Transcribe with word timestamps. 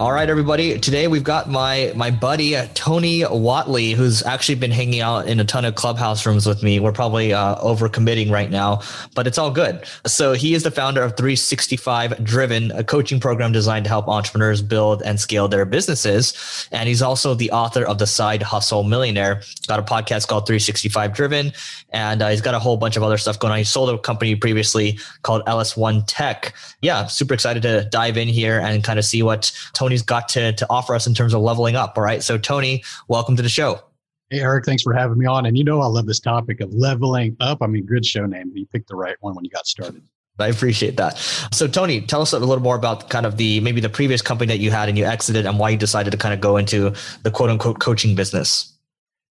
All 0.00 0.12
right, 0.12 0.30
everybody. 0.30 0.78
Today 0.78 1.08
we've 1.08 1.22
got 1.22 1.50
my 1.50 1.92
my 1.94 2.10
buddy 2.10 2.56
uh, 2.56 2.68
Tony 2.72 3.20
Whatley, 3.20 3.92
who's 3.92 4.22
actually 4.22 4.54
been 4.54 4.70
hanging 4.70 5.02
out 5.02 5.28
in 5.28 5.40
a 5.40 5.44
ton 5.44 5.66
of 5.66 5.74
clubhouse 5.74 6.24
rooms 6.24 6.46
with 6.46 6.62
me. 6.62 6.80
We're 6.80 6.90
probably 6.90 7.34
uh, 7.34 7.60
over 7.60 7.86
committing 7.86 8.30
right 8.30 8.50
now, 8.50 8.80
but 9.14 9.26
it's 9.26 9.36
all 9.36 9.50
good. 9.50 9.84
So 10.06 10.32
he 10.32 10.54
is 10.54 10.62
the 10.62 10.70
founder 10.70 11.02
of 11.02 11.18
365 11.18 12.24
Driven, 12.24 12.70
a 12.70 12.82
coaching 12.82 13.20
program 13.20 13.52
designed 13.52 13.84
to 13.84 13.90
help 13.90 14.08
entrepreneurs 14.08 14.62
build 14.62 15.02
and 15.02 15.20
scale 15.20 15.48
their 15.48 15.66
businesses. 15.66 16.66
And 16.72 16.88
he's 16.88 17.02
also 17.02 17.34
the 17.34 17.50
author 17.50 17.84
of 17.84 17.98
the 17.98 18.06
Side 18.06 18.42
Hustle 18.42 18.84
Millionaire. 18.84 19.42
Got 19.68 19.80
a 19.80 19.82
podcast 19.82 20.28
called 20.28 20.46
365 20.46 21.12
Driven, 21.12 21.52
and 21.90 22.22
uh, 22.22 22.30
he's 22.30 22.40
got 22.40 22.54
a 22.54 22.58
whole 22.58 22.78
bunch 22.78 22.96
of 22.96 23.02
other 23.02 23.18
stuff 23.18 23.38
going 23.38 23.52
on. 23.52 23.58
He 23.58 23.64
sold 23.64 23.90
a 23.90 23.98
company 23.98 24.34
previously 24.34 24.98
called 25.24 25.44
LS1 25.44 26.04
Tech. 26.06 26.54
Yeah, 26.80 27.04
super 27.04 27.34
excited 27.34 27.60
to 27.64 27.84
dive 27.90 28.16
in 28.16 28.28
here 28.28 28.60
and 28.60 28.82
kind 28.82 28.98
of 28.98 29.04
see 29.04 29.22
what 29.22 29.52
Tony 29.74 29.89
Tony's 29.90 30.02
got 30.02 30.28
to, 30.28 30.52
to 30.52 30.66
offer 30.70 30.94
us 30.94 31.08
in 31.08 31.14
terms 31.14 31.34
of 31.34 31.40
leveling 31.40 31.74
up. 31.74 31.98
All 31.98 32.04
right. 32.04 32.22
So, 32.22 32.38
Tony, 32.38 32.84
welcome 33.08 33.34
to 33.34 33.42
the 33.42 33.48
show. 33.48 33.80
Hey, 34.28 34.38
Eric, 34.38 34.64
thanks 34.64 34.84
for 34.84 34.94
having 34.94 35.18
me 35.18 35.26
on. 35.26 35.46
And 35.46 35.58
you 35.58 35.64
know, 35.64 35.80
I 35.80 35.86
love 35.86 36.06
this 36.06 36.20
topic 36.20 36.60
of 36.60 36.72
leveling 36.72 37.36
up. 37.40 37.58
I 37.60 37.66
mean, 37.66 37.86
good 37.86 38.06
show 38.06 38.24
name. 38.24 38.52
You 38.54 38.66
picked 38.66 38.86
the 38.86 38.94
right 38.94 39.16
one 39.18 39.34
when 39.34 39.44
you 39.44 39.50
got 39.50 39.66
started. 39.66 40.04
I 40.38 40.46
appreciate 40.46 40.96
that. 40.98 41.18
So, 41.52 41.66
Tony, 41.66 42.02
tell 42.02 42.22
us 42.22 42.32
a 42.32 42.38
little 42.38 42.62
more 42.62 42.76
about 42.76 43.10
kind 43.10 43.26
of 43.26 43.36
the 43.36 43.58
maybe 43.58 43.80
the 43.80 43.88
previous 43.88 44.22
company 44.22 44.46
that 44.54 44.60
you 44.60 44.70
had 44.70 44.88
and 44.88 44.96
you 44.96 45.06
exited 45.06 45.44
and 45.44 45.58
why 45.58 45.70
you 45.70 45.76
decided 45.76 46.12
to 46.12 46.16
kind 46.16 46.32
of 46.32 46.40
go 46.40 46.56
into 46.56 46.94
the 47.24 47.32
quote 47.32 47.50
unquote 47.50 47.80
coaching 47.80 48.14
business. 48.14 48.69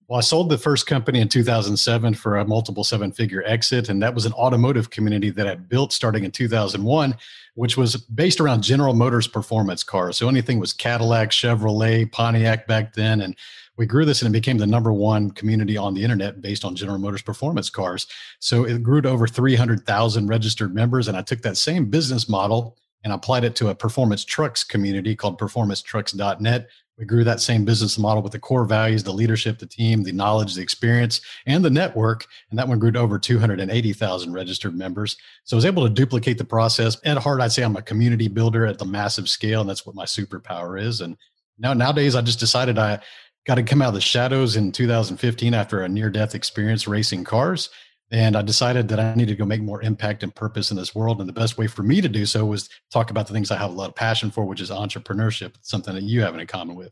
Well, 0.09 0.17
I 0.17 0.21
sold 0.21 0.49
the 0.49 0.57
first 0.57 0.87
company 0.87 1.21
in 1.21 1.29
2007 1.29 2.15
for 2.15 2.37
a 2.37 2.45
multiple 2.45 2.83
seven 2.83 3.11
figure 3.11 3.43
exit. 3.45 3.89
And 3.89 4.01
that 4.01 4.15
was 4.15 4.25
an 4.25 4.33
automotive 4.33 4.89
community 4.89 5.29
that 5.29 5.47
I 5.47 5.53
built 5.55 5.93
starting 5.93 6.23
in 6.25 6.31
2001 6.31 7.15
which 7.59 7.75
was 7.75 7.97
based 7.97 8.39
around 8.39 8.61
General 8.61 8.93
Motors 8.93 9.27
performance 9.27 9.83
cars. 9.83 10.15
So 10.15 10.29
anything 10.29 10.59
was 10.59 10.71
Cadillac, 10.71 11.31
Chevrolet, 11.31 12.09
Pontiac 12.09 12.67
back 12.67 12.93
then. 12.93 13.19
And 13.19 13.35
we 13.75 13.85
grew 13.85 14.05
this 14.05 14.21
and 14.21 14.33
it 14.33 14.39
became 14.39 14.57
the 14.57 14.65
number 14.65 14.93
one 14.93 15.31
community 15.31 15.75
on 15.75 15.93
the 15.93 16.01
internet 16.01 16.39
based 16.39 16.63
on 16.63 16.73
General 16.73 16.99
Motors 16.99 17.21
performance 17.21 17.69
cars. 17.69 18.07
So 18.39 18.63
it 18.63 18.81
grew 18.81 19.01
to 19.01 19.09
over 19.09 19.27
300,000 19.27 20.27
registered 20.27 20.73
members. 20.73 21.09
And 21.09 21.17
I 21.17 21.21
took 21.21 21.41
that 21.41 21.57
same 21.57 21.89
business 21.89 22.29
model 22.29 22.77
and 23.03 23.11
applied 23.11 23.43
it 23.43 23.55
to 23.57 23.67
a 23.67 23.75
performance 23.75 24.23
trucks 24.23 24.63
community 24.63 25.13
called 25.13 25.37
performancetrucks.net, 25.37 26.69
we 26.99 27.05
grew 27.05 27.23
that 27.23 27.39
same 27.39 27.63
business 27.63 27.97
model 27.97 28.21
with 28.21 28.33
the 28.33 28.39
core 28.39 28.65
values, 28.65 29.03
the 29.03 29.13
leadership, 29.13 29.57
the 29.57 29.65
team, 29.65 30.03
the 30.03 30.11
knowledge, 30.11 30.53
the 30.53 30.61
experience, 30.61 31.21
and 31.45 31.63
the 31.63 31.69
network. 31.69 32.27
And 32.49 32.59
that 32.59 32.67
one 32.67 32.77
grew 32.77 32.91
to 32.91 32.99
over 32.99 33.17
280,000 33.17 34.33
registered 34.33 34.75
members. 34.75 35.15
So 35.45 35.55
I 35.55 35.59
was 35.59 35.65
able 35.65 35.87
to 35.87 35.93
duplicate 35.93 36.37
the 36.37 36.43
process. 36.43 36.97
At 37.05 37.17
heart, 37.17 37.39
I'd 37.39 37.53
say 37.53 37.63
I'm 37.63 37.77
a 37.77 37.81
community 37.81 38.27
builder 38.27 38.65
at 38.65 38.79
the 38.79 38.85
massive 38.85 39.29
scale, 39.29 39.61
and 39.61 39.69
that's 39.69 39.85
what 39.85 39.95
my 39.95 40.03
superpower 40.03 40.79
is. 40.79 40.99
And 40.99 41.15
now 41.57 41.73
nowadays, 41.73 42.15
I 42.15 42.21
just 42.21 42.39
decided 42.39 42.77
I 42.77 42.99
got 43.47 43.55
to 43.55 43.63
come 43.63 43.81
out 43.81 43.89
of 43.89 43.93
the 43.93 44.01
shadows 44.01 44.57
in 44.57 44.73
2015 44.73 45.53
after 45.53 45.81
a 45.81 45.89
near 45.89 46.09
death 46.09 46.35
experience 46.35 46.85
racing 46.85 47.23
cars 47.23 47.69
and 48.11 48.35
I 48.35 48.41
decided 48.41 48.87
that 48.87 48.99
I 48.99 49.13
needed 49.13 49.33
to 49.33 49.37
go 49.37 49.45
make 49.45 49.61
more 49.61 49.81
impact 49.81 50.23
and 50.23 50.33
purpose 50.33 50.71
in 50.71 50.77
this 50.77 50.95
world. 50.95 51.19
And 51.19 51.29
the 51.29 51.33
best 51.33 51.57
way 51.57 51.67
for 51.67 51.83
me 51.83 52.01
to 52.01 52.09
do 52.09 52.25
so 52.25 52.45
was 52.45 52.69
talk 52.91 53.11
about 53.11 53.27
the 53.27 53.33
things 53.33 53.51
I 53.51 53.57
have 53.57 53.69
a 53.69 53.73
lot 53.73 53.89
of 53.89 53.95
passion 53.95 54.31
for, 54.31 54.45
which 54.45 54.61
is 54.61 54.71
entrepreneurship, 54.71 55.55
something 55.61 55.93
that 55.93 56.03
you 56.03 56.21
have 56.21 56.37
in 56.37 56.45
common 56.47 56.75
with. 56.75 56.91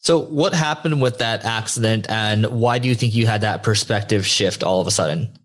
So, 0.00 0.18
what 0.18 0.54
happened 0.54 1.02
with 1.02 1.18
that 1.18 1.44
accident, 1.44 2.08
and 2.08 2.46
why 2.46 2.78
do 2.78 2.88
you 2.88 2.94
think 2.94 3.14
you 3.14 3.26
had 3.26 3.40
that 3.40 3.62
perspective 3.62 4.24
shift 4.26 4.62
all 4.62 4.80
of 4.80 4.86
a 4.86 4.92
sudden? 4.92 5.36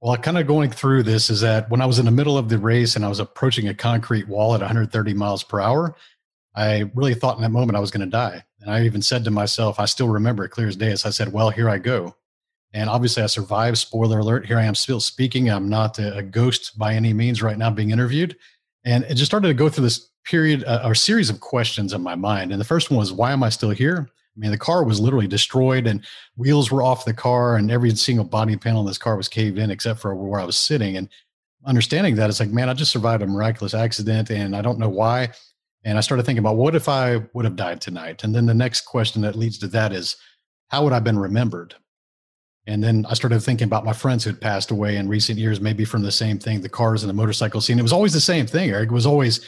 Well, 0.00 0.16
kind 0.16 0.38
of 0.38 0.46
going 0.46 0.70
through 0.70 1.04
this 1.04 1.30
is 1.30 1.40
that 1.40 1.70
when 1.70 1.80
I 1.80 1.86
was 1.86 1.98
in 1.98 2.04
the 2.04 2.10
middle 2.10 2.36
of 2.36 2.48
the 2.48 2.58
race 2.58 2.96
and 2.96 3.04
I 3.04 3.08
was 3.08 3.20
approaching 3.20 3.68
a 3.68 3.74
concrete 3.74 4.28
wall 4.28 4.54
at 4.54 4.60
130 4.60 5.14
miles 5.14 5.42
per 5.42 5.60
hour, 5.60 5.96
I 6.54 6.90
really 6.94 7.14
thought 7.14 7.36
in 7.36 7.42
that 7.42 7.50
moment 7.50 7.76
I 7.76 7.80
was 7.80 7.90
going 7.90 8.04
to 8.04 8.10
die. 8.10 8.44
And 8.60 8.70
I 8.70 8.84
even 8.84 9.02
said 9.02 9.24
to 9.24 9.30
myself, 9.30 9.78
I 9.78 9.84
still 9.84 10.08
remember 10.08 10.44
it 10.44 10.50
clear 10.50 10.68
as 10.68 10.76
day, 10.76 10.90
as 10.90 11.06
I 11.06 11.10
said, 11.10 11.32
Well, 11.32 11.50
here 11.50 11.68
I 11.68 11.78
go. 11.78 12.16
And 12.76 12.90
obviously, 12.90 13.22
I 13.22 13.26
survived. 13.26 13.78
Spoiler 13.78 14.18
alert: 14.18 14.44
here 14.44 14.58
I 14.58 14.64
am 14.64 14.74
still 14.74 15.00
speaking. 15.00 15.50
I'm 15.50 15.68
not 15.70 15.98
a, 15.98 16.22
ghost 16.22 16.78
by 16.78 16.92
any 16.92 17.14
means 17.14 17.42
right 17.42 17.56
now, 17.56 17.70
being 17.70 17.90
interviewed. 17.90 18.36
And 18.84 19.02
it 19.04 19.14
just 19.14 19.30
started 19.30 19.48
to 19.48 19.54
go 19.54 19.70
through 19.70 19.84
this 19.84 20.10
period 20.24 20.62
uh, 20.64 20.82
or 20.84 20.94
series 20.94 21.30
of 21.30 21.40
questions 21.40 21.94
in 21.94 22.02
my 22.02 22.14
mind. 22.14 22.52
And 22.52 22.60
the 22.60 22.66
first 22.66 22.90
one 22.90 22.98
was, 22.98 23.12
why 23.12 23.32
am 23.32 23.42
I 23.42 23.48
still 23.48 23.70
here? 23.70 24.10
I 24.10 24.38
mean, 24.38 24.50
the 24.50 24.58
car 24.58 24.84
was 24.84 25.00
literally 25.00 25.26
destroyed, 25.26 25.86
and 25.86 26.04
wheels 26.36 26.70
were 26.70 26.82
off 26.82 27.06
the 27.06 27.14
car, 27.14 27.56
and 27.56 27.70
every 27.70 27.90
single 27.96 28.26
body 28.26 28.56
panel 28.58 28.82
in 28.82 28.86
this 28.86 28.98
car 28.98 29.16
was 29.16 29.28
caved 29.28 29.56
in 29.56 29.70
except 29.70 29.98
for 29.98 30.14
where 30.14 30.38
I 30.38 30.44
was 30.44 30.58
sitting. 30.58 30.98
And 30.98 31.08
understanding 31.64 32.14
that, 32.16 32.28
it's 32.28 32.40
like, 32.40 32.50
man, 32.50 32.68
I 32.68 32.74
just 32.74 32.92
survived 32.92 33.22
a 33.22 33.26
miraculous 33.26 33.72
accident, 33.72 34.30
and 34.30 34.54
I 34.54 34.60
don't 34.60 34.78
know 34.78 34.90
why. 34.90 35.30
And 35.84 35.96
I 35.96 36.02
started 36.02 36.24
thinking 36.26 36.44
about 36.44 36.56
what 36.56 36.74
if 36.74 36.90
I 36.90 37.22
would 37.32 37.46
have 37.46 37.56
died 37.56 37.80
tonight? 37.80 38.22
And 38.22 38.34
then 38.34 38.44
the 38.44 38.52
next 38.52 38.82
question 38.82 39.22
that 39.22 39.34
leads 39.34 39.56
to 39.58 39.68
that 39.68 39.94
is, 39.94 40.16
how 40.68 40.84
would 40.84 40.92
I 40.92 40.96
have 40.96 41.04
been 41.04 41.18
remembered? 41.18 41.74
And 42.66 42.82
then 42.82 43.06
I 43.08 43.14
started 43.14 43.40
thinking 43.40 43.66
about 43.66 43.84
my 43.84 43.92
friends 43.92 44.24
who 44.24 44.30
had 44.30 44.40
passed 44.40 44.70
away 44.70 44.96
in 44.96 45.08
recent 45.08 45.38
years, 45.38 45.60
maybe 45.60 45.84
from 45.84 46.02
the 46.02 46.10
same 46.10 46.38
thing, 46.38 46.60
the 46.60 46.68
cars 46.68 47.02
and 47.02 47.10
the 47.10 47.14
motorcycle 47.14 47.60
scene. 47.60 47.78
It 47.78 47.82
was 47.82 47.92
always 47.92 48.12
the 48.12 48.20
same 48.20 48.46
thing, 48.46 48.70
Eric. 48.70 48.90
It 48.90 48.94
was 48.94 49.06
always 49.06 49.46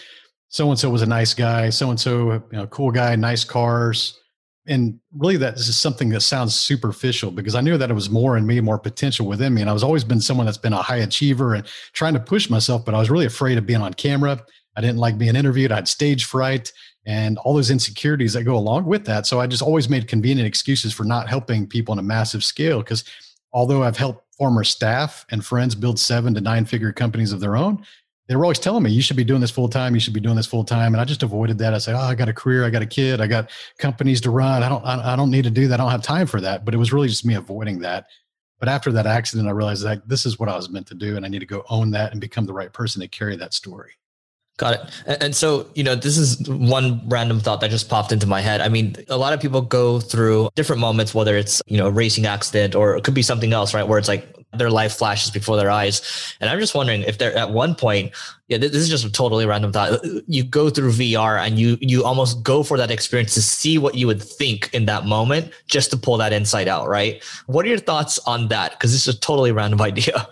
so 0.49 0.71
and 0.71 0.79
so 0.79 0.89
was 0.89 1.03
a 1.03 1.07
nice 1.07 1.35
guy, 1.35 1.69
so 1.71 1.91
and 1.91 2.01
so, 2.01 2.33
you 2.33 2.43
know, 2.53 2.67
cool 2.69 2.91
guy, 2.91 3.17
nice 3.17 3.45
cars. 3.45 4.19
And 4.67 5.01
really, 5.17 5.37
that 5.39 5.55
is 5.55 5.75
something 5.77 6.11
that 6.11 6.21
sounds 6.21 6.55
superficial 6.55 7.31
because 7.31 7.55
I 7.55 7.61
knew 7.61 7.77
that 7.79 7.91
it 7.91 7.95
was 7.95 8.11
more 8.11 8.37
in 8.37 8.47
me, 8.47 8.61
more 8.61 8.79
potential 8.79 9.27
within 9.27 9.55
me. 9.55 9.63
And 9.63 9.71
I 9.71 9.73
was 9.73 9.83
always 9.83 10.05
been 10.05 10.21
someone 10.21 10.47
that's 10.47 10.59
been 10.59 10.75
a 10.75 10.83
high 10.83 10.99
achiever 10.99 11.55
and 11.55 11.67
trying 11.95 12.15
to 12.15 12.21
push 12.21 12.51
myself, 12.51 12.85
but 12.85 12.95
I 12.95 12.99
was 12.99 13.11
really 13.11 13.27
afraid 13.27 13.59
of 13.59 13.67
being 13.67 13.81
on 13.81 13.95
camera. 13.95 14.41
I 14.77 14.81
didn't 14.81 14.99
like 14.99 15.19
being 15.19 15.37
interviewed. 15.37 15.73
I 15.73 15.77
had 15.77 15.89
stage 15.89 16.27
fright 16.27 16.73
and 17.09 17.39
all 17.39 17.55
those 17.55 17.71
insecurities 17.71 18.35
that 18.35 18.45
go 18.45 18.55
along 18.55 18.85
with 18.85 19.07
that. 19.07 19.27
So 19.27 19.41
I 19.41 19.47
just 19.47 19.63
always 19.63 19.89
made 19.89 20.07
convenient 20.07 20.47
excuses 20.47 20.93
for 20.93 21.05
not 21.05 21.27
helping 21.27 21.67
people 21.67 21.93
on 21.93 21.99
a 21.99 22.03
massive 22.03 22.45
scale. 22.45 22.81
Because 22.81 23.03
although 23.51 23.83
I've 23.83 23.97
helped 23.97 24.27
former 24.37 24.63
staff 24.63 25.25
and 25.31 25.43
friends 25.43 25.75
build 25.75 25.99
seven 25.99 26.35
to 26.35 26.43
nine 26.43 26.67
figure 26.67 26.93
companies 26.93 27.33
of 27.33 27.41
their 27.41 27.57
own, 27.57 27.83
they 28.29 28.37
were 28.37 28.45
always 28.45 28.59
telling 28.59 28.83
me, 28.83 28.91
you 28.91 29.01
should 29.01 29.17
be 29.17 29.25
doing 29.25 29.41
this 29.41 29.51
full 29.51 29.71
time. 29.71 29.95
You 29.95 30.01
should 30.01 30.13
be 30.13 30.21
doing 30.21 30.37
this 30.37 30.47
full 30.47 30.65
time. 30.65 30.93
And 30.93 31.01
I 31.01 31.07
just 31.07 31.23
avoided 31.23 31.57
that. 31.59 31.73
I 31.73 31.79
said, 31.79 31.95
oh, 31.95 32.01
I 32.01 32.15
got 32.15 32.29
a 32.29 32.35
career. 32.35 32.67
I 32.67 32.71
got 32.71 32.83
a 32.83 32.87
kid. 32.87 33.23
I 33.23 33.27
got 33.27 33.51
companies 33.79 34.21
to 34.21 34.31
run. 34.31 34.63
I 34.63 34.69
don't, 34.69 34.85
I 34.85 35.17
don't 35.17 35.31
need 35.31 35.45
to 35.45 35.51
do 35.51 35.67
that. 35.69 35.81
I 35.81 35.83
don't 35.83 35.91
have 35.91 36.03
time 36.03 36.27
for 36.27 36.43
that. 36.43 36.67
But 36.67 36.75
it 36.75 36.79
was 36.79 36.93
really 36.93 37.09
just 37.09 37.25
me 37.25 37.37
avoiding 37.37 37.79
that. 37.79 38.09
But 38.61 38.69
after 38.69 38.93
that 38.93 39.07
accident, 39.07 39.49
I 39.49 39.53
realized 39.53 39.83
that 39.87 40.07
this 40.07 40.27
is 40.27 40.39
what 40.39 40.51
I 40.51 40.57
was 40.57 40.69
meant 40.69 40.87
to 40.89 40.95
do. 40.95 41.17
And 41.17 41.25
I 41.25 41.29
need 41.29 41.39
to 41.39 41.47
go 41.47 41.65
own 41.71 41.91
that 41.93 42.13
and 42.13 42.21
become 42.21 42.45
the 42.45 42.53
right 42.53 42.71
person 42.71 43.01
to 43.01 43.09
carry 43.09 43.35
that 43.37 43.55
story. 43.55 43.93
Got 44.59 44.75
it. 44.75 45.23
And 45.23 45.37
so, 45.37 45.71
you 45.77 45.85
know, 45.85 45.95
this 45.95 46.19
is 46.19 46.47
one 46.49 47.01
random 47.09 47.39
thought 47.39 47.61
that 47.61 47.71
just 47.71 47.89
popped 47.89 48.11
into 48.11 48.27
my 48.27 48.41
head. 48.41 48.61
I 48.61 48.69
mean, 48.69 48.97
a 49.09 49.17
lot 49.17 49.33
of 49.33 49.41
people 49.41 49.61
go 49.61 50.01
through 50.01 50.51
different 50.57 50.81
moments, 50.81 51.15
whether 51.15 51.37
it's, 51.37 51.63
you 51.69 51.79
know, 51.79 51.87
a 51.87 51.93
racing 51.93 52.27
accident 52.27 52.75
or 52.75 52.97
it 52.97 53.05
could 53.05 53.15
be 53.15 53.23
something 53.23 53.53
else, 53.53 53.73
right? 53.73 53.87
Where 53.87 54.01
it's 54.01 54.09
like 54.09 54.35
their 54.53 54.69
life 54.69 54.95
flashes 54.95 55.31
before 55.31 55.57
their 55.57 55.71
eyes. 55.71 56.35
And 56.41 56.51
I'm 56.51 56.59
just 56.59 56.75
wondering 56.75 57.03
if 57.03 57.19
they're 57.19 57.37
at 57.37 57.51
one 57.51 57.77
point, 57.77 58.13
yeah, 58.49 58.59
this 58.59 58.75
is 58.75 58.89
just 58.89 59.05
a 59.05 59.13
totally 59.13 59.47
random 59.47 59.71
thought. 59.71 60.01
You 60.27 60.43
go 60.43 60.71
through 60.71 60.91
VR 60.91 61.39
and 61.39 61.57
you, 61.57 61.79
you 61.81 62.05
almost 62.05 62.43
go 62.43 62.65
for 62.65 62.77
that 62.79 62.91
experience 62.91 63.35
to 63.35 63.43
see 63.43 63.79
what 63.79 63.95
you 63.95 64.09
would 64.09 64.21
think 64.21 64.75
in 64.75 64.87
that 64.87 65.07
moment 65.07 65.53
just 65.69 65.93
to 65.93 65.97
pull 65.97 66.17
that 66.17 66.33
insight 66.33 66.67
out, 66.67 66.89
right? 66.89 67.23
What 67.47 67.65
are 67.65 67.69
your 67.69 67.79
thoughts 67.79 68.19
on 68.27 68.49
that? 68.49 68.73
Because 68.73 68.91
this 68.91 69.07
is 69.07 69.15
a 69.15 69.21
totally 69.21 69.53
random 69.53 69.81
idea. 69.83 70.27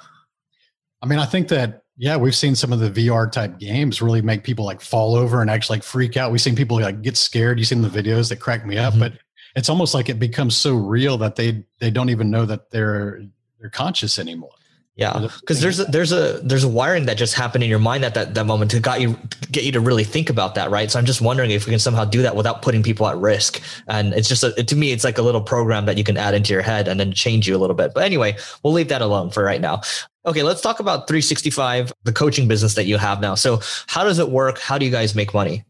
I 1.01 1.07
mean, 1.07 1.21
I 1.21 1.27
think 1.27 1.47
that 1.49 1.85
yeah, 1.99 2.17
we've 2.17 2.37
seen 2.37 2.55
some 2.55 2.73
of 2.73 2.81
the 2.81 2.91
VR 2.91 3.31
type 3.31 3.59
games 3.59 4.03
really 4.03 4.21
make 4.21 4.45
people 4.45 4.65
like 4.65 4.81
fall 4.81 5.17
over 5.17 5.41
and 5.41 5.51
actually 5.51 5.79
like 5.79 5.85
freak 5.85 6.17
out. 6.17 6.31
We've 6.31 6.41
seen 6.41 6.55
people 6.55 6.81
like 6.81 7.01
get 7.03 7.17
scared. 7.17 7.59
You've 7.59 7.69
seen 7.69 7.83
the 7.83 7.89
videos 7.89 8.29
that 8.29 8.37
crack 8.37 8.67
me 8.67 8.77
up, 8.77 8.93
mm-hmm. 8.93 9.01
but 9.01 9.13
it's 9.55 9.71
almost 9.71 9.95
like 9.95 10.09
it 10.09 10.19
becomes 10.19 10.57
so 10.57 10.75
real 10.77 11.17
that 11.19 11.37
they 11.37 11.65
they 11.79 11.91
don't 11.91 12.11
even 12.11 12.31
know 12.31 12.45
that 12.45 12.71
they're 12.71 13.23
they're 13.59 13.71
conscious 13.71 14.19
anymore. 14.19 14.51
Yeah, 14.97 15.29
because 15.41 15.61
there's 15.61 15.79
a, 15.79 15.85
there's 15.85 16.11
a 16.11 16.41
there's 16.43 16.65
a 16.65 16.69
wiring 16.69 17.05
that 17.05 17.19
just 17.19 17.35
happened 17.35 17.63
in 17.63 17.69
your 17.69 17.79
mind 17.79 18.03
at 18.03 18.15
that, 18.15 18.33
that 18.33 18.47
moment 18.47 18.71
to 18.71 18.81
got 18.81 18.99
you 18.99 19.19
get 19.53 19.63
you 19.63 19.73
to 19.73 19.81
really 19.81 20.05
think 20.05 20.31
about 20.31 20.55
that, 20.55 20.71
right? 20.71 20.91
So 20.91 20.99
I'm 20.99 21.05
just 21.05 21.21
wondering 21.21 21.51
if 21.51 21.67
we 21.67 21.71
can 21.71 21.79
somehow 21.79 22.07
do 22.07 22.23
that 22.23 22.35
without 22.35 22.63
putting 22.63 22.83
people 22.83 23.07
at 23.07 23.19
risk. 23.19 23.61
And 23.89 24.15
it's 24.15 24.27
just 24.27 24.43
a, 24.43 24.53
to 24.53 24.75
me, 24.75 24.93
it's 24.93 25.05
like 25.05 25.19
a 25.19 25.23
little 25.23 25.43
program 25.43 25.85
that 25.85 25.99
you 25.99 26.05
can 26.05 26.17
add 26.17 26.33
into 26.33 26.55
your 26.55 26.63
head 26.63 26.89
and 26.89 26.99
then 26.99 27.13
change 27.13 27.47
you 27.47 27.55
a 27.55 27.59
little 27.59 27.77
bit. 27.77 27.93
But 27.93 28.05
anyway, 28.05 28.39
we'll 28.63 28.73
leave 28.73 28.89
that 28.89 29.03
alone 29.03 29.29
for 29.29 29.45
right 29.45 29.61
now. 29.61 29.83
Okay, 30.27 30.43
let's 30.43 30.61
talk 30.61 30.81
about 30.81 31.07
365, 31.07 31.93
the 32.03 32.13
coaching 32.13 32.49
business 32.49 32.75
that 32.75 32.87
you 32.87 32.99
have 32.99 33.21
now. 33.21 33.37
So 33.37 33.61
how 33.87 34.03
does 34.05 34.19
it 34.19 34.29
work? 34.29 34.59
How 34.59 34.77
do 34.77 34.85
you 34.85 34.91
guys 34.91 35.15
make 35.15 35.33
money? 35.33 35.65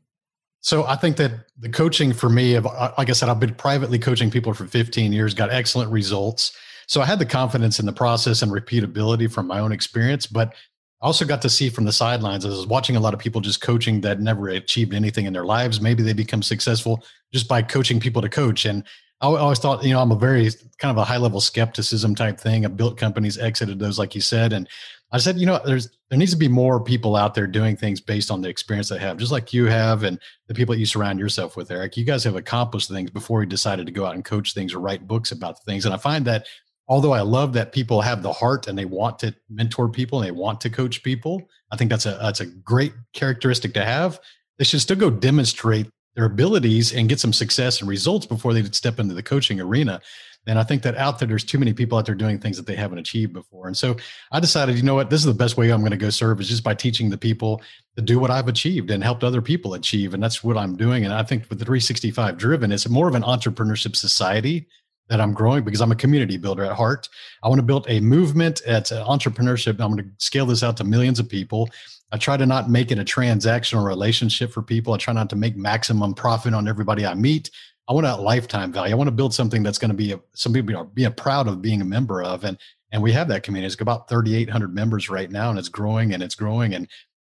So 0.62 0.84
I 0.86 0.96
think 0.96 1.18
that 1.18 1.32
the 1.58 1.68
coaching 1.68 2.12
for 2.12 2.28
me, 2.28 2.54
of 2.54 2.66
uh, 2.66 2.92
like 2.96 3.10
I 3.10 3.12
said, 3.12 3.28
I've 3.28 3.38
been 3.38 3.54
privately 3.54 3.98
coaching 3.98 4.30
people 4.30 4.54
for 4.54 4.66
15 4.66 5.12
years, 5.12 5.34
got 5.34 5.52
excellent 5.52 5.92
results 5.92 6.56
so 6.86 7.00
I 7.00 7.06
had 7.06 7.18
the 7.18 7.26
confidence 7.26 7.78
in 7.80 7.86
the 7.86 7.92
process 7.92 8.42
and 8.42 8.52
repeatability 8.52 9.30
from 9.30 9.46
my 9.46 9.58
own 9.58 9.72
experience, 9.72 10.26
but 10.26 10.54
I 11.02 11.06
also 11.06 11.24
got 11.24 11.42
to 11.42 11.50
see 11.50 11.68
from 11.68 11.84
the 11.84 11.92
sidelines. 11.92 12.44
I 12.44 12.48
was 12.48 12.66
watching 12.66 12.96
a 12.96 13.00
lot 13.00 13.12
of 13.12 13.20
people 13.20 13.40
just 13.40 13.60
coaching 13.60 14.00
that 14.02 14.20
never 14.20 14.48
achieved 14.48 14.94
anything 14.94 15.26
in 15.26 15.32
their 15.32 15.44
lives. 15.44 15.80
Maybe 15.80 16.02
they 16.02 16.12
become 16.12 16.42
successful 16.42 17.04
just 17.32 17.48
by 17.48 17.62
coaching 17.62 18.00
people 18.00 18.22
to 18.22 18.28
coach. 18.28 18.64
And 18.64 18.84
I 19.20 19.26
always 19.28 19.58
thought, 19.58 19.82
you 19.82 19.94
know, 19.94 20.00
I'm 20.00 20.12
a 20.12 20.16
very 20.16 20.50
kind 20.78 20.90
of 20.90 20.98
a 20.98 21.04
high 21.04 21.16
level 21.16 21.40
skepticism 21.40 22.14
type 22.14 22.38
thing. 22.38 22.66
I 22.66 22.68
built 22.68 22.98
companies, 22.98 23.38
exited 23.38 23.78
those, 23.78 23.98
like 23.98 24.14
you 24.14 24.20
said, 24.20 24.52
and 24.52 24.68
I 25.12 25.18
said, 25.18 25.38
you 25.38 25.46
know, 25.46 25.60
there's 25.64 25.88
there 26.10 26.18
needs 26.18 26.32
to 26.32 26.36
be 26.36 26.48
more 26.48 26.80
people 26.80 27.16
out 27.16 27.34
there 27.34 27.46
doing 27.46 27.76
things 27.76 28.00
based 28.00 28.30
on 28.30 28.40
the 28.40 28.48
experience 28.48 28.88
they 28.88 28.98
have, 28.98 29.16
just 29.16 29.32
like 29.32 29.52
you 29.52 29.66
have, 29.66 30.02
and 30.02 30.20
the 30.46 30.54
people 30.54 30.74
that 30.74 30.78
you 30.78 30.86
surround 30.86 31.18
yourself 31.18 31.56
with, 31.56 31.70
Eric. 31.70 31.96
You 31.96 32.04
guys 32.04 32.24
have 32.24 32.36
accomplished 32.36 32.88
things 32.88 33.10
before 33.10 33.40
you 33.40 33.46
decided 33.46 33.86
to 33.86 33.92
go 33.92 34.04
out 34.04 34.14
and 34.14 34.24
coach 34.24 34.52
things 34.52 34.74
or 34.74 34.80
write 34.80 35.06
books 35.06 35.32
about 35.32 35.64
things. 35.64 35.84
And 35.84 35.94
I 35.94 35.98
find 35.98 36.24
that 36.26 36.46
although 36.88 37.12
I 37.12 37.22
love 37.22 37.52
that 37.54 37.72
people 37.72 38.00
have 38.00 38.22
the 38.22 38.32
heart 38.32 38.68
and 38.68 38.78
they 38.78 38.84
want 38.84 39.18
to 39.20 39.34
mentor 39.48 39.88
people 39.88 40.20
and 40.20 40.28
they 40.28 40.32
want 40.32 40.60
to 40.62 40.70
coach 40.70 41.02
people, 41.02 41.48
I 41.70 41.76
think 41.76 41.90
that's 41.90 42.06
a 42.06 42.18
that's 42.20 42.40
a 42.40 42.46
great 42.46 42.92
characteristic 43.12 43.74
to 43.74 43.84
have. 43.84 44.20
They 44.58 44.64
should 44.64 44.80
still 44.80 44.96
go 44.96 45.10
demonstrate 45.10 45.88
their 46.16 46.24
abilities 46.24 46.92
and 46.92 47.08
get 47.08 47.20
some 47.20 47.32
success 47.32 47.80
and 47.80 47.88
results 47.88 48.26
before 48.26 48.52
they 48.54 48.64
step 48.64 48.98
into 48.98 49.14
the 49.14 49.22
coaching 49.22 49.60
arena. 49.60 50.00
And 50.46 50.58
I 50.58 50.62
think 50.62 50.82
that 50.82 50.96
out 50.96 51.18
there, 51.18 51.28
there's 51.28 51.44
too 51.44 51.58
many 51.58 51.72
people 51.72 51.98
out 51.98 52.06
there 52.06 52.14
doing 52.14 52.38
things 52.38 52.56
that 52.56 52.66
they 52.66 52.76
haven't 52.76 52.98
achieved 52.98 53.32
before. 53.32 53.66
And 53.66 53.76
so 53.76 53.96
I 54.30 54.40
decided, 54.40 54.76
you 54.76 54.82
know 54.82 54.94
what, 54.94 55.10
this 55.10 55.20
is 55.20 55.26
the 55.26 55.34
best 55.34 55.56
way 55.56 55.70
I'm 55.70 55.80
going 55.80 55.90
to 55.90 55.96
go 55.96 56.10
serve 56.10 56.40
is 56.40 56.48
just 56.48 56.64
by 56.64 56.74
teaching 56.74 57.10
the 57.10 57.18
people 57.18 57.60
to 57.96 58.02
do 58.02 58.18
what 58.18 58.30
I've 58.30 58.48
achieved 58.48 58.90
and 58.90 59.02
helped 59.02 59.24
other 59.24 59.42
people 59.42 59.74
achieve. 59.74 60.14
And 60.14 60.22
that's 60.22 60.44
what 60.44 60.56
I'm 60.56 60.76
doing. 60.76 61.04
And 61.04 61.12
I 61.12 61.24
think 61.24 61.48
with 61.50 61.58
the 61.58 61.64
365 61.64 62.38
driven, 62.38 62.72
it's 62.72 62.88
more 62.88 63.08
of 63.08 63.14
an 63.14 63.22
entrepreneurship 63.22 63.96
society 63.96 64.68
that 65.08 65.20
I'm 65.20 65.34
growing 65.34 65.64
because 65.64 65.80
I'm 65.80 65.92
a 65.92 65.96
community 65.96 66.36
builder 66.36 66.64
at 66.64 66.72
heart. 66.72 67.08
I 67.42 67.48
want 67.48 67.58
to 67.58 67.64
build 67.64 67.86
a 67.88 68.00
movement 68.00 68.60
at 68.66 68.90
uh, 68.90 69.04
entrepreneurship. 69.04 69.80
I'm 69.80 69.92
going 69.92 69.98
to 69.98 70.10
scale 70.18 70.46
this 70.46 70.62
out 70.62 70.76
to 70.78 70.84
millions 70.84 71.18
of 71.18 71.28
people. 71.28 71.68
I 72.12 72.18
try 72.18 72.36
to 72.36 72.46
not 72.46 72.70
make 72.70 72.92
it 72.92 72.98
a 72.98 73.04
transactional 73.04 73.84
relationship 73.84 74.52
for 74.52 74.62
people. 74.62 74.94
I 74.94 74.98
try 74.98 75.12
not 75.12 75.30
to 75.30 75.36
make 75.36 75.56
maximum 75.56 76.14
profit 76.14 76.54
on 76.54 76.68
everybody 76.68 77.04
I 77.04 77.14
meet. 77.14 77.50
I 77.88 77.92
want 77.92 78.06
a 78.06 78.16
lifetime 78.16 78.72
value. 78.72 78.92
I 78.92 78.96
want 78.96 79.08
to 79.08 79.12
build 79.12 79.34
something 79.34 79.62
that's 79.62 79.78
going 79.78 79.90
to 79.90 79.96
be 79.96 80.12
a, 80.12 80.20
some 80.34 80.52
people 80.52 80.76
are 80.76 80.84
being 80.84 81.12
proud 81.12 81.48
of 81.48 81.62
being 81.62 81.80
a 81.80 81.84
member 81.84 82.22
of. 82.22 82.44
And 82.44 82.58
and 82.92 83.02
we 83.02 83.12
have 83.12 83.28
that 83.28 83.42
community. 83.42 83.66
It's 83.66 83.80
about 83.80 84.08
3,800 84.08 84.72
members 84.72 85.10
right 85.10 85.30
now, 85.30 85.50
and 85.50 85.58
it's 85.58 85.68
growing 85.68 86.14
and 86.14 86.22
it's 86.22 86.36
growing. 86.36 86.74
And 86.74 86.88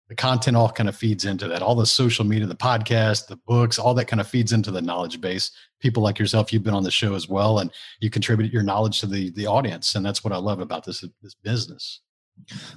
the 0.09 0.15
content 0.15 0.57
all 0.57 0.69
kind 0.69 0.89
of 0.89 0.95
feeds 0.95 1.25
into 1.25 1.47
that. 1.47 1.61
All 1.61 1.75
the 1.75 1.85
social 1.85 2.25
media, 2.25 2.47
the 2.47 2.55
podcast, 2.55 3.27
the 3.27 3.37
books, 3.47 3.79
all 3.79 3.93
that 3.93 4.05
kind 4.05 4.19
of 4.19 4.27
feeds 4.27 4.51
into 4.51 4.71
the 4.71 4.81
knowledge 4.81 5.21
base. 5.21 5.51
People 5.79 6.03
like 6.03 6.19
yourself, 6.19 6.51
you've 6.51 6.63
been 6.63 6.73
on 6.73 6.83
the 6.83 6.91
show 6.91 7.13
as 7.13 7.29
well, 7.29 7.59
and 7.59 7.71
you 7.99 8.09
contribute 8.09 8.51
your 8.51 8.63
knowledge 8.63 8.99
to 8.99 9.05
the 9.05 9.29
the 9.31 9.47
audience. 9.47 9.95
And 9.95 10.05
that's 10.05 10.23
what 10.23 10.33
I 10.33 10.37
love 10.37 10.59
about 10.59 10.85
this 10.85 11.05
this 11.21 11.35
business. 11.35 12.01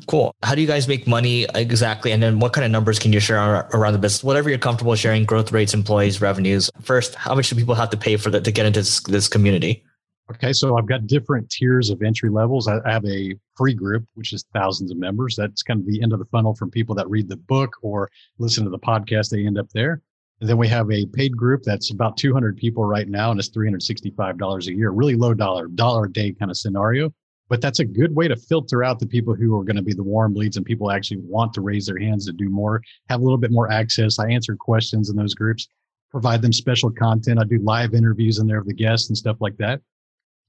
Cool. 0.06 0.34
How 0.42 0.54
do 0.54 0.60
you 0.60 0.66
guys 0.66 0.86
make 0.86 1.06
money 1.06 1.46
exactly? 1.54 2.12
And 2.12 2.22
then 2.22 2.38
what 2.38 2.52
kind 2.52 2.64
of 2.64 2.70
numbers 2.70 2.98
can 2.98 3.12
you 3.12 3.20
share 3.20 3.68
around 3.74 3.92
the 3.92 3.98
business? 3.98 4.22
Whatever 4.22 4.48
you're 4.48 4.58
comfortable 4.58 4.94
sharing, 4.94 5.24
growth 5.24 5.52
rates, 5.52 5.74
employees, 5.74 6.20
revenues. 6.20 6.70
First, 6.82 7.14
how 7.14 7.34
much 7.34 7.50
do 7.50 7.56
people 7.56 7.74
have 7.74 7.90
to 7.90 7.96
pay 7.96 8.16
for 8.16 8.30
that 8.30 8.44
to 8.44 8.52
get 8.52 8.66
into 8.66 8.80
this, 8.80 9.00
this 9.00 9.28
community? 9.28 9.84
Okay, 10.30 10.52
so 10.52 10.76
I've 10.76 10.88
got 10.88 11.06
different 11.06 11.48
tiers 11.50 11.90
of 11.90 12.02
entry 12.02 12.30
levels. 12.30 12.66
I 12.66 12.80
have 12.84 13.04
a 13.04 13.34
free 13.56 13.74
group, 13.74 14.04
which 14.14 14.32
is 14.32 14.44
thousands 14.52 14.90
of 14.90 14.98
members. 14.98 15.36
That's 15.36 15.62
kind 15.62 15.80
of 15.80 15.86
the 15.86 16.02
end 16.02 16.12
of 16.12 16.18
the 16.18 16.24
funnel 16.26 16.54
from 16.54 16.70
people 16.70 16.96
that 16.96 17.08
read 17.08 17.28
the 17.28 17.36
book 17.36 17.76
or 17.82 18.10
listen 18.38 18.64
to 18.64 18.70
the 18.70 18.78
podcast. 18.78 19.30
They 19.30 19.46
end 19.46 19.58
up 19.58 19.68
there. 19.70 20.02
And 20.40 20.50
then 20.50 20.58
we 20.58 20.68
have 20.68 20.90
a 20.90 21.06
paid 21.06 21.36
group 21.36 21.62
that's 21.62 21.92
about 21.92 22.16
200 22.16 22.56
people 22.56 22.84
right 22.84 23.08
now, 23.08 23.30
and 23.30 23.38
it's 23.38 23.48
$365 23.50 24.66
a 24.66 24.74
year. 24.74 24.90
Really 24.90 25.14
low 25.14 25.32
dollar, 25.32 25.68
dollar 25.68 26.06
a 26.06 26.12
day 26.12 26.32
kind 26.32 26.50
of 26.50 26.56
scenario 26.56 27.12
but 27.48 27.60
that's 27.60 27.78
a 27.78 27.84
good 27.84 28.14
way 28.14 28.28
to 28.28 28.36
filter 28.36 28.82
out 28.82 28.98
the 28.98 29.06
people 29.06 29.34
who 29.34 29.56
are 29.58 29.64
going 29.64 29.76
to 29.76 29.82
be 29.82 29.94
the 29.94 30.02
warm 30.02 30.34
leads 30.34 30.56
and 30.56 30.66
people 30.66 30.90
actually 30.90 31.20
want 31.22 31.52
to 31.54 31.60
raise 31.60 31.86
their 31.86 31.98
hands 31.98 32.26
to 32.26 32.32
do 32.32 32.48
more 32.48 32.82
have 33.08 33.20
a 33.20 33.22
little 33.22 33.38
bit 33.38 33.52
more 33.52 33.70
access. 33.70 34.18
I 34.18 34.28
answer 34.28 34.56
questions 34.56 35.10
in 35.10 35.16
those 35.16 35.34
groups 35.34 35.68
provide 36.10 36.42
them 36.42 36.52
special 36.52 36.90
content. 36.90 37.38
I 37.38 37.44
do 37.44 37.58
live 37.62 37.94
interviews 37.94 38.38
in 38.38 38.46
there 38.46 38.58
of 38.58 38.66
the 38.66 38.74
guests 38.74 39.08
and 39.08 39.16
stuff 39.16 39.36
like 39.40 39.56
that. 39.58 39.80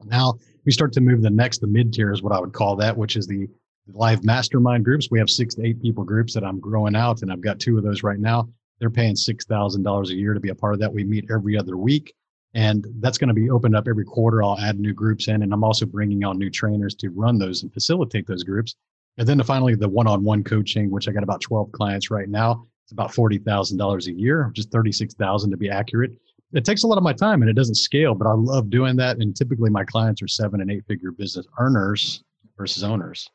Now 0.05 0.35
we 0.65 0.71
start 0.71 0.93
to 0.93 1.01
move 1.01 1.21
the 1.21 1.29
next 1.29 1.59
the 1.59 1.67
mid 1.67 1.93
tier 1.93 2.11
is 2.11 2.21
what 2.21 2.33
i 2.33 2.39
would 2.39 2.53
call 2.53 2.75
that 2.75 2.95
which 2.95 3.15
is 3.15 3.25
the 3.25 3.47
live 3.93 4.23
mastermind 4.23 4.85
groups. 4.85 5.09
We 5.09 5.19
have 5.19 5.29
six 5.29 5.55
to 5.55 5.65
eight 5.65 5.81
people 5.81 6.03
groups 6.03 6.33
that 6.33 6.43
i'm 6.43 6.59
growing 6.59 6.95
out 6.95 7.21
and 7.21 7.31
i've 7.31 7.41
got 7.41 7.59
two 7.59 7.77
of 7.77 7.83
those 7.83 8.03
right 8.03 8.19
now. 8.19 8.49
They're 8.79 8.91
paying 8.91 9.15
$6000 9.15 10.09
a 10.09 10.13
year 10.13 10.35
to 10.35 10.39
be 10.39 10.49
a 10.49 10.55
part 10.55 10.75
of 10.75 10.79
that. 10.81 10.93
We 10.93 11.03
meet 11.03 11.31
every 11.31 11.57
other 11.57 11.77
week 11.77 12.13
and 12.53 12.85
that's 12.99 13.17
going 13.17 13.27
to 13.27 13.33
be 13.33 13.49
opened 13.49 13.75
up 13.75 13.87
every 13.87 14.05
quarter. 14.05 14.43
I'll 14.43 14.59
add 14.59 14.79
new 14.79 14.93
groups 14.93 15.27
in, 15.27 15.43
and 15.43 15.53
I'm 15.53 15.63
also 15.63 15.85
bringing 15.85 16.23
on 16.23 16.37
new 16.37 16.49
trainers 16.49 16.95
to 16.95 17.09
run 17.09 17.37
those 17.37 17.63
and 17.63 17.73
facilitate 17.73 18.27
those 18.27 18.43
groups. 18.43 18.75
And 19.17 19.27
then 19.27 19.41
finally, 19.43 19.75
the 19.75 19.89
one-on-one 19.89 20.43
coaching, 20.43 20.91
which 20.91 21.07
I 21.07 21.11
got 21.11 21.23
about 21.23 21.41
12 21.41 21.71
clients 21.71 22.11
right 22.11 22.29
now. 22.29 22.65
It's 22.87 22.93
about 22.93 23.13
forty 23.13 23.37
thousand 23.37 23.77
dollars 23.79 24.07
a 24.07 24.13
year, 24.13 24.49
just 24.53 24.71
thirty-six 24.71 25.13
thousand 25.13 25.51
to 25.51 25.57
be 25.57 25.69
accurate. 25.69 26.11
It 26.53 26.63
takes 26.63 26.83
a 26.83 26.87
lot 26.87 26.97
of 26.97 27.03
my 27.03 27.11
time, 27.11 27.41
and 27.41 27.49
it 27.49 27.53
doesn't 27.53 27.75
scale, 27.75 28.15
but 28.15 28.27
I 28.27 28.31
love 28.31 28.69
doing 28.69 28.95
that. 28.95 29.17
And 29.17 29.35
typically, 29.35 29.69
my 29.69 29.83
clients 29.83 30.21
are 30.21 30.27
seven 30.29 30.61
and 30.61 30.71
eight-figure 30.71 31.11
business 31.11 31.45
earners 31.59 32.23
versus 32.57 32.85
owners. 32.85 33.29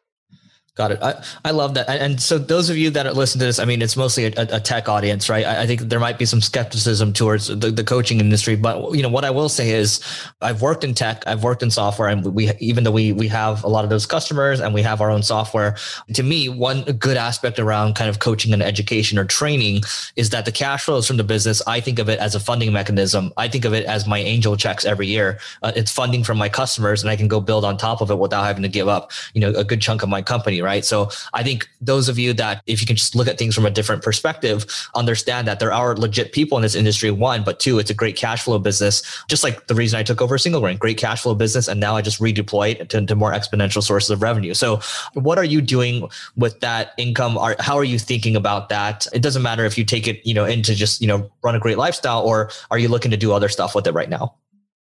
Got 0.74 0.92
it. 0.92 1.02
I, 1.02 1.22
I 1.44 1.50
love 1.50 1.74
that. 1.74 1.86
And 1.90 2.19
so 2.19 2.38
those 2.38 2.70
of 2.70 2.78
you 2.78 2.88
that 2.90 3.14
listen 3.14 3.38
to 3.40 3.44
this, 3.44 3.58
I 3.58 3.66
mean, 3.66 3.82
it's 3.82 3.94
mostly 3.94 4.24
a, 4.24 4.32
a 4.38 4.58
tech 4.58 4.88
audience, 4.88 5.28
right? 5.28 5.44
I, 5.44 5.64
I, 5.64 5.66
think 5.66 5.82
there 5.82 6.00
might 6.00 6.19
be 6.19 6.24
some 6.24 6.40
skepticism 6.40 7.12
towards 7.12 7.48
the, 7.48 7.70
the 7.70 7.84
coaching 7.84 8.20
industry, 8.20 8.56
but 8.56 8.94
you 8.94 9.02
know, 9.02 9.10
what 9.10 9.26
I 9.26 9.30
will 9.30 9.50
say 9.50 9.72
is 9.72 10.00
I've 10.40 10.62
worked 10.62 10.82
in 10.82 10.94
tech, 10.94 11.24
I've 11.26 11.44
worked 11.44 11.62
in 11.62 11.70
software 11.70 12.08
and 12.08 12.24
we, 12.24 12.52
even 12.58 12.84
though 12.84 12.90
we, 12.90 13.12
we 13.12 13.28
have 13.28 13.62
a 13.64 13.69
lot 13.69 13.84
of 13.84 13.90
those 13.90 14.06
customers 14.06 14.60
and 14.60 14.72
we 14.72 14.80
have 14.80 15.02
our 15.02 15.10
own 15.10 15.22
software, 15.22 15.76
to 16.14 16.22
me, 16.22 16.48
one 16.48 16.84
good 16.84 17.18
aspect 17.18 17.58
around 17.58 17.94
kind 17.94 18.08
of 18.08 18.18
coaching 18.20 18.54
and 18.54 18.62
education 18.62 19.18
or 19.18 19.26
training 19.26 19.82
is 20.16 20.30
that 20.30 20.46
the 20.46 20.52
cash 20.52 20.86
flows 20.86 21.06
from 21.06 21.18
the 21.18 21.25
business, 21.25 21.60
I 21.66 21.80
think 21.80 21.98
of 21.98 22.08
it 22.08 22.18
as 22.18 22.34
a 22.34 22.40
funding 22.40 22.72
mechanism. 22.72 23.30
I 23.36 23.46
think 23.46 23.66
of 23.66 23.75
it 23.75 23.84
as 23.84 24.06
my 24.06 24.20
angel 24.20 24.56
checks 24.56 24.86
every 24.86 25.06
year. 25.06 25.38
Uh, 25.62 25.72
it's 25.76 25.92
funding 25.92 26.25
from 26.25 26.38
my 26.38 26.48
customers 26.48 27.02
and 27.02 27.10
I 27.10 27.16
can 27.16 27.28
go 27.28 27.40
build 27.42 27.66
on 27.66 27.76
top 27.76 28.00
of 28.00 28.10
it 28.10 28.18
without 28.18 28.44
having 28.44 28.62
to 28.62 28.70
give 28.70 28.88
up, 28.88 29.12
you 29.34 29.42
know, 29.42 29.50
a 29.50 29.64
good 29.64 29.82
chunk 29.82 30.02
of 30.02 30.08
my 30.08 30.22
company 30.22 30.62
right? 30.62 30.85
So 30.85 31.11
I 31.35 31.43
think 31.43 31.69
those 31.81 32.09
of 32.09 32.19
you 32.19 32.32
that, 32.35 32.62
if 32.67 32.81
you 32.81 32.87
can 32.87 32.97
just 32.97 33.14
look 33.14 33.29
at 33.29 33.38
things 33.38 33.55
from 33.55 33.67
a 33.67 33.70
different 33.70 34.03
perspective, 34.03 34.67
understand 34.94 35.49
that 35.49 35.61
there 35.61 35.73
are 35.73 35.97
legit 35.97 36.32
people 36.32 36.59
in 36.59 36.62
this 36.62 36.75
industry. 36.75 37.11
One, 37.11 37.43
but 37.44 37.61
two, 37.61 37.79
it's 37.79 37.91
a 37.91 37.94
great 37.94 38.17
cash 38.17 38.43
flow 38.43 38.59
business. 38.59 39.03
Just 39.29 39.44
like 39.44 39.67
the 39.67 39.75
reason 39.75 39.99
I 39.99 40.03
took 40.03 40.20
over 40.20 40.38
Single 40.38 40.61
Grain, 40.61 40.76
great 40.76 40.99
cash 40.99 41.23
flow 41.23 41.35
business, 41.35 41.69
and 41.69 41.81
now 41.81 41.97
I 41.97 42.03
just 42.03 42.20
redeploy 42.20 42.81
it 42.81 42.88
to, 42.91 43.05
to 43.05 43.14
more 43.14 43.32
exponential 43.32 43.82
sources 43.82 44.11
of 44.11 44.23
revenue. 44.23 44.55
So, 44.55 44.81
what 45.14 45.38
are 45.38 45.44
you 45.44 45.61
doing 45.61 46.09
with 46.37 46.61
that 46.61 46.93
income? 46.97 47.37
Are, 47.38 47.56
how 47.59 47.76
are 47.76 47.85
you 47.85 47.99
thinking 47.99 48.37
about 48.37 48.69
that? 48.69 49.06
It 49.12 49.23
doesn't 49.23 49.43
matter 49.43 49.64
if 49.64 49.76
you 49.76 49.85
take 49.85 50.06
it, 50.06 50.25
you 50.26 50.35
know, 50.35 50.44
into 50.44 50.75
just 50.75 51.00
you 51.00 51.06
know 51.06 51.31
run 51.43 51.55
a 51.55 51.59
great 51.59 51.79
lifestyle, 51.79 52.23
or 52.23 52.50
are 52.70 52.79
you 52.79 52.88
looking 52.88 53.11
to 53.11 53.17
do 53.17 53.32
other 53.32 53.49
stuff 53.49 53.75
with 53.75 53.87
it 53.87 53.92
right 53.92 54.09
now? 54.09 54.35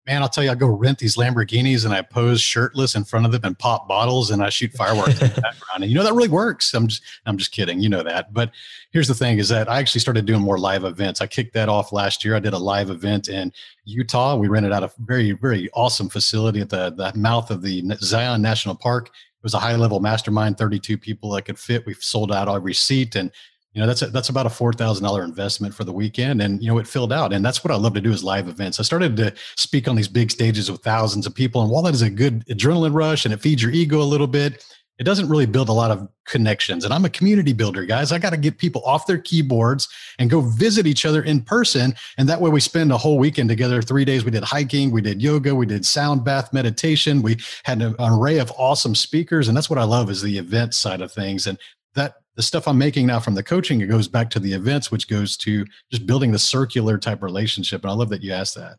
Man, 0.08 0.22
I'll 0.22 0.30
tell 0.30 0.44
you, 0.44 0.52
I 0.52 0.56
go 0.56 0.68
rent 0.68 0.98
these 0.98 1.16
Lamborghinis 1.16 1.86
and 1.86 1.94
I 1.94 2.02
pose 2.02 2.42
shirtless 2.42 2.96
in 2.96 3.04
front 3.04 3.26
of 3.26 3.32
them 3.32 3.42
and 3.44 3.58
pop 3.58 3.88
bottles 3.88 4.32
and 4.32 4.44
I 4.44 4.50
shoot 4.50 4.74
fireworks 4.74 5.22
in 5.22 5.30
the 5.30 5.42
background. 5.42 5.84
And 5.84 5.86
you 5.86 5.96
know 5.96 6.04
that 6.04 6.14
really 6.14 6.30
works. 6.30 6.74
I'm 6.74 6.88
just 6.88 7.04
I'm 7.26 7.38
just 7.38 7.52
kidding. 7.52 7.80
You 7.80 7.90
know 7.90 8.04
that. 8.04 8.34
But 8.34 8.52
here's 8.92 9.08
the 9.08 9.14
thing: 9.14 9.38
is 9.38 9.50
that 9.50 9.70
I 9.70 9.80
actually 9.80 10.02
started 10.02 10.26
doing 10.26 10.42
more 10.42 10.58
live 10.58 10.84
events. 10.84 11.22
I 11.22 11.28
kicked 11.28 11.54
that 11.54 11.70
off 11.70 11.92
last 11.92 12.26
year. 12.26 12.36
I 12.36 12.40
did 12.40 12.54
a 12.54 12.58
live 12.58 12.90
event 12.90 13.30
in 13.30 13.52
Utah. 13.86 14.36
We 14.36 14.48
rented 14.48 14.72
out 14.72 14.84
a 14.84 14.92
very 15.00 15.34
very 15.34 15.70
awesome 15.74 16.10
facility 16.10 16.62
at 16.62 16.70
the 16.70 16.92
the 16.92 17.12
mouth 17.16 17.52
of 17.52 17.62
the 17.62 17.84
Zion 18.02 18.42
National 18.42 18.76
Park. 18.76 19.08
It 19.08 19.44
was 19.44 19.54
a 19.54 19.60
high 19.60 19.76
level 19.76 20.00
mastermind, 20.00 20.58
32 20.58 20.98
people 21.00 21.32
that 21.32 21.44
could 21.44 21.58
fit. 21.58 21.86
We've 21.86 21.98
sold 21.98 22.32
out 22.32 22.48
every 22.48 22.76
seat 22.76 23.16
and 23.16 23.32
you 23.74 23.82
know 23.82 23.88
that's 23.88 24.02
a, 24.02 24.08
that's 24.08 24.30
about 24.30 24.46
a 24.46 24.50
four 24.50 24.74
thousand 24.74 25.04
dollar 25.04 25.24
investment 25.24 25.74
for 25.74 25.84
the 25.84 25.94
weekend, 25.94 26.42
and 26.42 26.62
you 26.62 26.68
know 26.68 26.78
it 26.78 26.88
filled 26.88 27.14
out, 27.14 27.32
and 27.32 27.44
that's 27.44 27.64
what 27.64 27.72
I 27.72 27.76
love 27.76 27.94
to 27.94 28.02
do 28.02 28.12
is 28.12 28.24
live 28.24 28.50
events. 28.50 28.80
I 28.80 28.84
started 28.84 29.16
to 29.18 29.34
speak 29.56 29.88
on 29.88 29.96
these 29.96 30.10
big 30.10 30.30
stages 30.32 30.70
with 30.70 30.82
thousands 30.82 31.26
of 31.26 31.34
people, 31.34 31.62
and 31.62 31.72
while 31.72 31.84
that 31.84 31.94
is 31.94 32.02
a 32.02 32.10
good 32.10 32.46
adrenaline 32.48 32.94
rush 32.94 33.26
and 33.26 33.34
it 33.34 33.40
feeds 33.40 33.64
your 33.64 33.72
ego 33.72 34.02
a 34.02 34.04
little 34.04 34.28
bit, 34.28 34.66
it 35.00 35.06
doesn't 35.06 35.30
really 35.30 35.46
build 35.46 35.70
a 35.70 35.74
lot 35.74 35.90
of 35.90 36.08
connections. 36.28 36.84
And 36.84 36.94
I'm 36.94 37.06
a 37.06 37.10
community 37.10 37.54
builder, 37.54 37.86
guys. 37.86 38.12
I 38.12 38.20
got 38.20 38.32
to 38.32 38.38
get 38.38 38.58
people 38.58 38.84
off 38.86 39.08
their 39.08 39.18
keyboards 39.18 39.88
and 40.20 40.30
go 40.30 40.42
visit 40.42 40.86
each 40.86 41.06
other 41.06 41.24
in 41.24 41.42
person, 41.42 41.96
and 42.18 42.28
that 42.28 42.42
way 42.42 42.50
we 42.50 42.60
spend 42.60 42.92
a 42.92 42.98
whole 42.98 43.18
weekend 43.18 43.48
together. 43.48 43.82
Three 43.82 44.04
days 44.04 44.26
we 44.26 44.32
did 44.32 44.44
hiking, 44.44 44.92
we 44.92 45.02
did 45.02 45.22
yoga, 45.22 45.56
we 45.56 45.66
did 45.66 45.86
sound 45.86 46.26
bath 46.26 46.52
meditation, 46.52 47.22
we 47.22 47.38
had 47.64 47.82
an 47.82 47.96
array 48.00 48.40
of 48.40 48.52
awesome 48.58 48.96
speakers, 48.96 49.48
and 49.48 49.56
that's 49.56 49.70
what 49.70 49.80
I 49.80 49.86
love 49.86 50.10
is 50.10 50.22
the 50.22 50.38
event 50.38 50.74
side 50.74 51.00
of 51.00 51.12
things, 51.14 51.48
and 51.48 51.58
that 51.96 52.16
the 52.36 52.42
stuff 52.42 52.68
I'm 52.68 52.78
making 52.78 53.08
now 53.08 53.20
from 53.20 53.36
the 53.36 53.44
coaching, 53.44 53.82
it 53.82 53.88
goes 53.88 54.08
back 54.08 54.30
to 54.32 54.40
the 54.40 54.54
events, 54.54 54.92
which 54.92 55.08
goes 55.08 55.36
to 55.38 55.66
just 55.92 56.06
building 56.06 56.32
the 56.32 56.40
circular 56.40 56.98
type 56.98 57.22
relationship. 57.22 57.84
And 57.84 57.92
I 57.92 57.94
love 57.94 58.10
that 58.10 58.24
you 58.24 58.32
asked 58.32 58.56
that. 58.56 58.78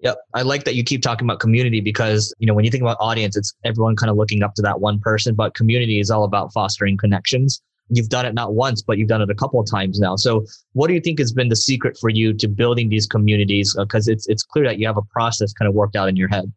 Yep. 0.00 0.18
I 0.34 0.42
like 0.42 0.64
that 0.64 0.74
you 0.74 0.84
keep 0.84 1.00
talking 1.00 1.26
about 1.26 1.40
community 1.40 1.80
because, 1.80 2.34
you 2.38 2.46
know, 2.46 2.52
when 2.52 2.66
you 2.66 2.70
think 2.70 2.82
about 2.82 2.98
audience, 3.00 3.34
it's 3.34 3.54
everyone 3.64 3.96
kind 3.96 4.10
of 4.10 4.16
looking 4.16 4.42
up 4.42 4.54
to 4.54 4.62
that 4.62 4.80
one 4.80 5.00
person, 5.00 5.34
but 5.34 5.54
community 5.54 6.00
is 6.00 6.10
all 6.10 6.24
about 6.24 6.52
fostering 6.52 6.98
connections. 6.98 7.62
You've 7.88 8.10
done 8.10 8.26
it 8.26 8.34
not 8.34 8.54
once, 8.54 8.82
but 8.82 8.98
you've 8.98 9.08
done 9.08 9.22
it 9.22 9.30
a 9.30 9.34
couple 9.34 9.58
of 9.58 9.70
times 9.70 9.98
now. 9.98 10.16
So 10.16 10.44
what 10.74 10.88
do 10.88 10.94
you 10.94 11.00
think 11.00 11.18
has 11.18 11.32
been 11.32 11.48
the 11.48 11.56
secret 11.56 11.96
for 11.98 12.10
you 12.10 12.34
to 12.34 12.48
building 12.48 12.90
these 12.90 13.06
communities? 13.06 13.74
Because 13.78 14.08
uh, 14.08 14.12
it's, 14.12 14.28
it's 14.28 14.42
clear 14.42 14.66
that 14.66 14.78
you 14.78 14.86
have 14.86 14.98
a 14.98 15.02
process 15.02 15.52
kind 15.54 15.68
of 15.68 15.74
worked 15.74 15.96
out 15.96 16.08
in 16.08 16.16
your 16.16 16.28
head. 16.28 16.52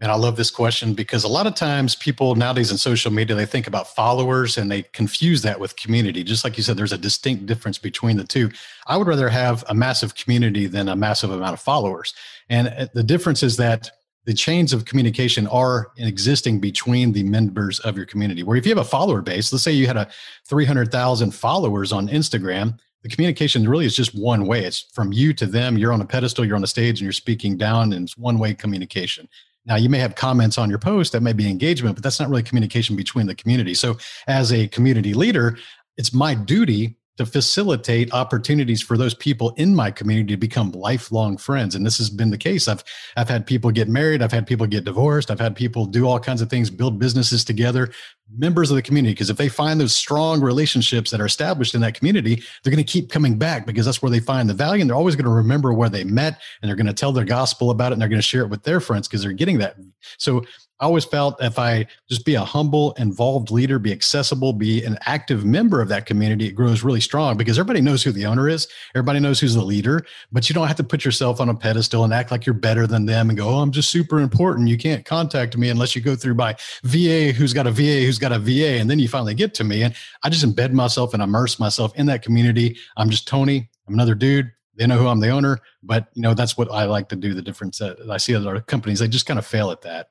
And 0.00 0.10
I 0.10 0.16
love 0.16 0.36
this 0.36 0.50
question 0.50 0.92
because 0.92 1.24
a 1.24 1.28
lot 1.28 1.46
of 1.46 1.54
times 1.54 1.94
people 1.94 2.34
nowadays 2.34 2.70
in 2.70 2.78
social 2.78 3.12
media, 3.12 3.36
they 3.36 3.46
think 3.46 3.66
about 3.66 3.94
followers 3.94 4.58
and 4.58 4.70
they 4.70 4.82
confuse 4.82 5.42
that 5.42 5.60
with 5.60 5.76
community. 5.76 6.24
Just 6.24 6.42
like 6.42 6.56
you 6.56 6.62
said, 6.64 6.76
there's 6.76 6.92
a 6.92 6.98
distinct 6.98 7.46
difference 7.46 7.78
between 7.78 8.16
the 8.16 8.24
two. 8.24 8.50
I 8.86 8.96
would 8.96 9.06
rather 9.06 9.28
have 9.28 9.64
a 9.68 9.74
massive 9.74 10.16
community 10.16 10.66
than 10.66 10.88
a 10.88 10.96
massive 10.96 11.30
amount 11.30 11.54
of 11.54 11.60
followers. 11.60 12.12
And 12.48 12.68
uh, 12.68 12.86
the 12.92 13.04
difference 13.04 13.42
is 13.42 13.56
that 13.58 13.90
the 14.24 14.34
chains 14.34 14.72
of 14.72 14.84
communication 14.84 15.46
are 15.46 15.92
existing 15.98 16.58
between 16.58 17.12
the 17.12 17.22
members 17.22 17.78
of 17.80 17.96
your 17.96 18.06
community. 18.06 18.42
Where 18.42 18.56
if 18.56 18.66
you 18.66 18.74
have 18.74 18.84
a 18.84 18.88
follower 18.88 19.20
base, 19.20 19.52
let's 19.52 19.62
say 19.62 19.72
you 19.72 19.86
had 19.86 19.96
a 19.96 20.08
300,000 20.48 21.30
followers 21.30 21.92
on 21.92 22.08
Instagram, 22.08 22.78
the 23.02 23.10
communication 23.10 23.68
really 23.68 23.84
is 23.84 23.94
just 23.94 24.14
one 24.14 24.46
way. 24.46 24.64
It's 24.64 24.80
from 24.80 25.12
you 25.12 25.34
to 25.34 25.46
them. 25.46 25.76
You're 25.76 25.92
on 25.92 26.00
a 26.00 26.06
pedestal, 26.06 26.44
you're 26.44 26.56
on 26.56 26.64
a 26.64 26.66
stage, 26.66 27.00
and 27.00 27.02
you're 27.02 27.12
speaking 27.12 27.58
down, 27.58 27.92
and 27.92 28.06
it's 28.06 28.16
one 28.16 28.38
way 28.38 28.54
communication. 28.54 29.28
Now, 29.66 29.76
you 29.76 29.88
may 29.88 29.98
have 29.98 30.14
comments 30.14 30.58
on 30.58 30.68
your 30.68 30.78
post 30.78 31.12
that 31.12 31.22
may 31.22 31.32
be 31.32 31.48
engagement, 31.48 31.96
but 31.96 32.04
that's 32.04 32.20
not 32.20 32.28
really 32.28 32.42
communication 32.42 32.96
between 32.96 33.26
the 33.26 33.34
community. 33.34 33.74
So, 33.74 33.96
as 34.26 34.52
a 34.52 34.68
community 34.68 35.14
leader, 35.14 35.56
it's 35.96 36.12
my 36.12 36.34
duty 36.34 36.96
to 37.16 37.26
facilitate 37.26 38.12
opportunities 38.12 38.82
for 38.82 38.96
those 38.96 39.14
people 39.14 39.50
in 39.56 39.74
my 39.74 39.90
community 39.90 40.34
to 40.34 40.36
become 40.36 40.72
lifelong 40.72 41.36
friends. 41.36 41.74
And 41.74 41.86
this 41.86 41.98
has 41.98 42.10
been 42.10 42.30
the 42.30 42.38
case. 42.38 42.66
I've 42.66 42.82
i've 43.16 43.28
had 43.28 43.46
people 43.46 43.70
get 43.70 43.88
married. 43.88 44.22
I've 44.22 44.32
had 44.32 44.46
people 44.46 44.66
get 44.66 44.84
divorced. 44.84 45.30
I've 45.30 45.40
had 45.40 45.54
people 45.54 45.86
do 45.86 46.06
all 46.06 46.18
kinds 46.18 46.42
of 46.42 46.50
things 46.50 46.70
build 46.70 46.98
businesses 46.98 47.44
together 47.44 47.90
members 48.36 48.70
of 48.70 48.76
the 48.76 48.82
community. 48.82 49.12
Because 49.12 49.30
if 49.30 49.36
they 49.36 49.48
find 49.48 49.80
those 49.80 49.94
strong 49.94 50.40
relationships 50.40 51.10
that 51.10 51.20
are 51.20 51.26
established 51.26 51.74
in 51.74 51.80
that 51.82 51.94
community 51.94 52.42
they're 52.62 52.72
going 52.72 52.84
to 52.84 52.92
keep 52.92 53.10
coming 53.10 53.36
back 53.38 53.66
because 53.66 53.84
that's 53.84 54.02
where 54.02 54.10
they 54.10 54.20
find 54.20 54.48
the 54.48 54.54
value. 54.54 54.80
And 54.80 54.90
they're 54.90 54.96
always 54.96 55.16
going 55.16 55.24
to 55.24 55.30
remember 55.30 55.72
where 55.72 55.88
they 55.88 56.04
met 56.04 56.40
and 56.62 56.68
they're 56.68 56.76
going 56.76 56.86
to 56.86 56.92
tell 56.92 57.12
their 57.12 57.24
gospel 57.24 57.70
about 57.70 57.92
it 57.92 57.94
and 57.94 58.02
they're 58.02 58.08
going 58.08 58.20
to 58.20 58.26
share 58.26 58.42
it 58.42 58.48
with 58.48 58.62
their 58.62 58.80
friends 58.80 59.06
because 59.06 59.22
they're 59.22 59.32
getting 59.32 59.58
that. 59.58 59.76
So 60.18 60.44
I 60.80 60.86
always 60.86 61.04
felt 61.04 61.40
if 61.40 61.58
I 61.58 61.86
just 62.08 62.24
be 62.24 62.34
a 62.34 62.44
humble, 62.44 62.92
involved 62.92 63.50
leader, 63.50 63.78
be 63.78 63.92
accessible, 63.92 64.52
be 64.52 64.84
an 64.84 64.98
active 65.02 65.44
member 65.44 65.80
of 65.80 65.88
that 65.88 66.04
community, 66.04 66.46
it 66.46 66.52
grows 66.52 66.82
really 66.82 67.00
strong 67.00 67.36
because 67.36 67.58
everybody 67.58 67.80
knows 67.80 68.02
who 68.02 68.10
the 68.10 68.26
owner 68.26 68.48
is. 68.48 68.66
Everybody 68.94 69.20
knows 69.20 69.38
who's 69.38 69.54
the 69.54 69.64
leader, 69.64 70.04
but 70.32 70.48
you 70.48 70.54
don't 70.54 70.66
have 70.66 70.76
to 70.78 70.84
put 70.84 71.04
yourself 71.04 71.40
on 71.40 71.48
a 71.48 71.54
pedestal 71.54 72.02
and 72.02 72.12
act 72.12 72.32
like 72.32 72.44
you're 72.44 72.54
better 72.54 72.88
than 72.88 73.06
them 73.06 73.28
and 73.30 73.38
go, 73.38 73.48
oh, 73.48 73.58
I'm 73.60 73.70
just 73.70 73.90
super 73.90 74.20
important. 74.20 74.68
You 74.68 74.76
can't 74.76 75.04
contact 75.04 75.56
me 75.56 75.68
unless 75.68 75.94
you 75.94 76.02
go 76.02 76.16
through 76.16 76.34
my 76.34 76.56
VA 76.82 77.32
who's 77.32 77.52
got 77.52 77.68
a 77.68 77.70
VA 77.70 78.02
who's 78.04 78.18
got 78.18 78.32
a 78.32 78.38
VA. 78.38 78.80
And 78.80 78.90
then 78.90 78.98
you 78.98 79.06
finally 79.06 79.34
get 79.34 79.54
to 79.54 79.64
me. 79.64 79.84
And 79.84 79.94
I 80.24 80.28
just 80.28 80.44
embed 80.44 80.72
myself 80.72 81.14
and 81.14 81.22
immerse 81.22 81.60
myself 81.60 81.94
in 81.94 82.06
that 82.06 82.22
community. 82.22 82.76
I'm 82.96 83.10
just 83.10 83.28
Tony. 83.28 83.70
I'm 83.86 83.94
another 83.94 84.14
dude 84.14 84.50
they 84.76 84.88
know 84.88 84.98
who 84.98 85.06
I'm 85.06 85.20
the 85.20 85.28
owner, 85.28 85.60
but 85.84 86.08
you 86.14 86.22
know 86.22 86.34
that's 86.34 86.58
what 86.58 86.68
I 86.68 86.86
like 86.86 87.08
to 87.10 87.16
do. 87.16 87.32
The 87.32 87.42
difference 87.42 87.78
that 87.78 87.96
I 88.10 88.16
see 88.16 88.34
other 88.34 88.60
companies, 88.60 88.98
they 88.98 89.06
just 89.06 89.24
kind 89.24 89.38
of 89.38 89.46
fail 89.46 89.70
at 89.70 89.82
that 89.82 90.08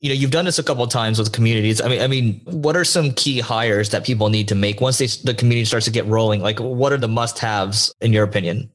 you 0.00 0.08
know 0.08 0.14
you've 0.14 0.30
done 0.30 0.44
this 0.44 0.58
a 0.58 0.62
couple 0.62 0.82
of 0.82 0.90
times 0.90 1.18
with 1.18 1.32
communities 1.32 1.80
i 1.80 1.88
mean 1.88 2.00
i 2.00 2.06
mean 2.06 2.40
what 2.44 2.76
are 2.76 2.84
some 2.84 3.12
key 3.12 3.40
hires 3.40 3.90
that 3.90 4.04
people 4.04 4.28
need 4.28 4.48
to 4.48 4.54
make 4.54 4.80
once 4.80 4.98
they, 4.98 5.06
the 5.06 5.34
community 5.34 5.64
starts 5.64 5.86
to 5.86 5.92
get 5.92 6.06
rolling 6.06 6.40
like 6.40 6.58
what 6.58 6.92
are 6.92 6.98
the 6.98 7.08
must 7.08 7.38
haves 7.38 7.94
in 8.00 8.12
your 8.12 8.24
opinion 8.24 8.70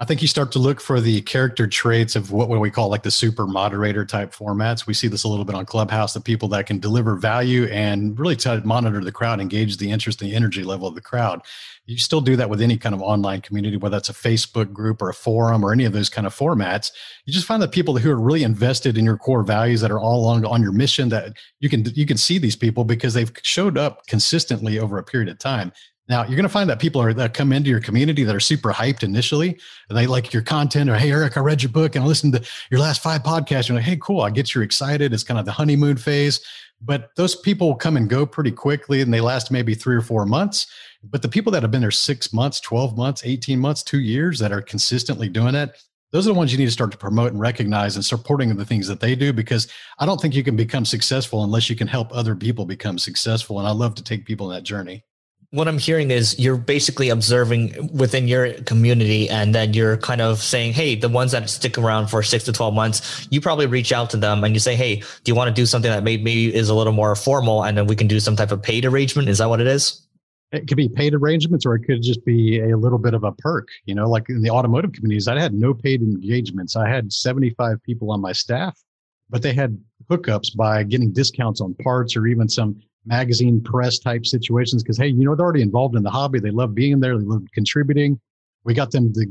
I 0.00 0.06
think 0.06 0.22
you 0.22 0.28
start 0.28 0.50
to 0.52 0.58
look 0.58 0.80
for 0.80 0.98
the 0.98 1.20
character 1.20 1.66
traits 1.66 2.16
of 2.16 2.32
what, 2.32 2.48
we 2.48 2.70
call 2.70 2.88
like 2.88 3.02
the 3.02 3.10
super 3.10 3.46
moderator 3.46 4.06
type 4.06 4.32
formats. 4.34 4.86
We 4.86 4.94
see 4.94 5.08
this 5.08 5.24
a 5.24 5.28
little 5.28 5.44
bit 5.44 5.54
on 5.54 5.66
Clubhouse, 5.66 6.14
the 6.14 6.22
people 6.22 6.48
that 6.48 6.66
can 6.66 6.78
deliver 6.78 7.16
value 7.16 7.64
and 7.64 8.18
really 8.18 8.34
try 8.34 8.58
to 8.58 8.66
monitor 8.66 9.04
the 9.04 9.12
crowd, 9.12 9.40
engage 9.40 9.76
the 9.76 9.90
interest 9.90 10.18
the 10.18 10.34
energy 10.34 10.64
level 10.64 10.88
of 10.88 10.94
the 10.94 11.02
crowd. 11.02 11.42
You 11.90 11.98
still 11.98 12.20
do 12.20 12.36
that 12.36 12.48
with 12.48 12.60
any 12.60 12.76
kind 12.76 12.94
of 12.94 13.02
online 13.02 13.40
community, 13.40 13.76
whether 13.76 13.96
that's 13.96 14.08
a 14.08 14.14
Facebook 14.14 14.72
group 14.72 15.02
or 15.02 15.08
a 15.08 15.14
forum 15.14 15.64
or 15.64 15.72
any 15.72 15.84
of 15.84 15.92
those 15.92 16.08
kind 16.08 16.24
of 16.24 16.32
formats. 16.34 16.92
You 17.24 17.32
just 17.32 17.46
find 17.46 17.60
that 17.62 17.72
people 17.72 17.98
who 17.98 18.10
are 18.12 18.20
really 18.20 18.44
invested 18.44 18.96
in 18.96 19.04
your 19.04 19.16
core 19.16 19.42
values 19.42 19.80
that 19.80 19.90
are 19.90 19.98
all 19.98 20.20
along 20.20 20.44
on 20.44 20.62
your 20.62 20.70
mission 20.70 21.08
that 21.08 21.36
you 21.58 21.68
can 21.68 21.84
you 21.96 22.06
can 22.06 22.16
see 22.16 22.38
these 22.38 22.54
people 22.54 22.84
because 22.84 23.14
they've 23.14 23.32
showed 23.42 23.76
up 23.76 24.06
consistently 24.06 24.78
over 24.78 24.98
a 24.98 25.02
period 25.02 25.28
of 25.28 25.38
time. 25.40 25.72
Now 26.10 26.24
you're 26.24 26.34
going 26.34 26.42
to 26.42 26.48
find 26.48 26.68
that 26.68 26.80
people 26.80 27.00
are 27.00 27.14
that 27.14 27.34
come 27.34 27.52
into 27.52 27.70
your 27.70 27.80
community 27.80 28.24
that 28.24 28.34
are 28.34 28.40
super 28.40 28.72
hyped 28.72 29.04
initially. 29.04 29.56
And 29.88 29.96
they 29.96 30.08
like 30.08 30.32
your 30.32 30.42
content 30.42 30.90
or, 30.90 30.96
Hey, 30.96 31.12
Eric, 31.12 31.36
I 31.36 31.40
read 31.40 31.62
your 31.62 31.70
book 31.70 31.94
and 31.94 32.04
I 32.04 32.06
listened 32.08 32.32
to 32.32 32.42
your 32.68 32.80
last 32.80 33.00
five 33.00 33.22
podcasts. 33.22 33.68
You're 33.68 33.76
like, 33.76 33.84
Hey, 33.84 33.96
cool. 33.96 34.22
I 34.22 34.30
get 34.30 34.52
you 34.52 34.60
excited. 34.60 35.12
It's 35.12 35.22
kind 35.22 35.38
of 35.38 35.46
the 35.46 35.52
honeymoon 35.52 35.96
phase, 35.96 36.40
but 36.82 37.10
those 37.14 37.36
people 37.36 37.76
come 37.76 37.96
and 37.96 38.10
go 38.10 38.26
pretty 38.26 38.50
quickly 38.50 39.02
and 39.02 39.14
they 39.14 39.20
last 39.20 39.52
maybe 39.52 39.72
three 39.72 39.94
or 39.94 40.00
four 40.00 40.26
months. 40.26 40.66
But 41.04 41.22
the 41.22 41.28
people 41.28 41.52
that 41.52 41.62
have 41.62 41.70
been 41.70 41.80
there 41.80 41.92
six 41.92 42.32
months, 42.32 42.58
12 42.60 42.96
months, 42.96 43.22
18 43.24 43.60
months, 43.60 43.84
two 43.84 44.00
years 44.00 44.40
that 44.40 44.50
are 44.50 44.60
consistently 44.60 45.28
doing 45.28 45.54
it, 45.54 45.80
those 46.10 46.26
are 46.26 46.32
the 46.32 46.38
ones 46.38 46.50
you 46.50 46.58
need 46.58 46.64
to 46.64 46.72
start 46.72 46.90
to 46.90 46.98
promote 46.98 47.30
and 47.30 47.40
recognize 47.40 47.94
and 47.94 48.04
supporting 48.04 48.56
the 48.56 48.64
things 48.64 48.88
that 48.88 48.98
they 48.98 49.14
do 49.14 49.32
because 49.32 49.68
I 50.00 50.06
don't 50.06 50.20
think 50.20 50.34
you 50.34 50.42
can 50.42 50.56
become 50.56 50.84
successful 50.84 51.44
unless 51.44 51.70
you 51.70 51.76
can 51.76 51.86
help 51.86 52.08
other 52.10 52.34
people 52.34 52.66
become 52.66 52.98
successful. 52.98 53.60
And 53.60 53.68
I 53.68 53.70
love 53.70 53.94
to 53.94 54.02
take 54.02 54.26
people 54.26 54.48
on 54.48 54.54
that 54.54 54.64
journey 54.64 55.04
what 55.52 55.66
I'm 55.66 55.78
hearing 55.78 56.12
is 56.12 56.38
you're 56.38 56.56
basically 56.56 57.08
observing 57.08 57.90
within 57.92 58.28
your 58.28 58.52
community 58.62 59.28
and 59.28 59.52
then 59.52 59.74
you're 59.74 59.96
kind 59.96 60.20
of 60.20 60.38
saying, 60.38 60.74
Hey, 60.74 60.94
the 60.94 61.08
ones 61.08 61.32
that 61.32 61.50
stick 61.50 61.76
around 61.76 62.06
for 62.06 62.22
six 62.22 62.44
to 62.44 62.52
12 62.52 62.72
months, 62.72 63.26
you 63.30 63.40
probably 63.40 63.66
reach 63.66 63.92
out 63.92 64.10
to 64.10 64.16
them 64.16 64.44
and 64.44 64.54
you 64.54 64.60
say, 64.60 64.76
Hey, 64.76 64.96
do 64.96 65.06
you 65.24 65.34
want 65.34 65.48
to 65.48 65.54
do 65.54 65.66
something 65.66 65.90
that 65.90 66.04
maybe 66.04 66.54
is 66.54 66.68
a 66.68 66.74
little 66.74 66.92
more 66.92 67.16
formal? 67.16 67.64
And 67.64 67.76
then 67.76 67.86
we 67.86 67.96
can 67.96 68.06
do 68.06 68.20
some 68.20 68.36
type 68.36 68.52
of 68.52 68.62
paid 68.62 68.84
arrangement. 68.84 69.28
Is 69.28 69.38
that 69.38 69.48
what 69.48 69.60
it 69.60 69.66
is? 69.66 70.06
It 70.52 70.68
could 70.68 70.76
be 70.76 70.88
paid 70.88 71.14
arrangements 71.14 71.66
or 71.66 71.74
it 71.74 71.80
could 71.84 72.02
just 72.02 72.24
be 72.24 72.60
a 72.60 72.76
little 72.76 72.98
bit 72.98 73.14
of 73.14 73.24
a 73.24 73.32
perk. 73.32 73.68
You 73.86 73.96
know, 73.96 74.08
like 74.08 74.28
in 74.28 74.42
the 74.42 74.50
automotive 74.50 74.92
communities, 74.92 75.26
I 75.26 75.38
had 75.40 75.52
no 75.52 75.74
paid 75.74 76.00
engagements. 76.00 76.76
I 76.76 76.88
had 76.88 77.12
75 77.12 77.82
people 77.82 78.12
on 78.12 78.20
my 78.20 78.32
staff, 78.32 78.80
but 79.28 79.42
they 79.42 79.52
had 79.52 79.76
hookups 80.08 80.56
by 80.56 80.84
getting 80.84 81.12
discounts 81.12 81.60
on 81.60 81.74
parts 81.74 82.16
or 82.16 82.26
even 82.26 82.48
some 82.48 82.80
magazine 83.06 83.60
press 83.62 83.98
type 83.98 84.26
situations 84.26 84.82
because 84.82 84.98
hey 84.98 85.08
you 85.08 85.24
know 85.24 85.34
they're 85.34 85.44
already 85.44 85.62
involved 85.62 85.96
in 85.96 86.02
the 86.02 86.10
hobby. 86.10 86.38
They 86.38 86.50
love 86.50 86.74
being 86.74 87.00
there. 87.00 87.16
They 87.18 87.24
love 87.24 87.42
contributing. 87.54 88.20
We 88.64 88.74
got 88.74 88.90
them 88.90 89.12
to 89.14 89.26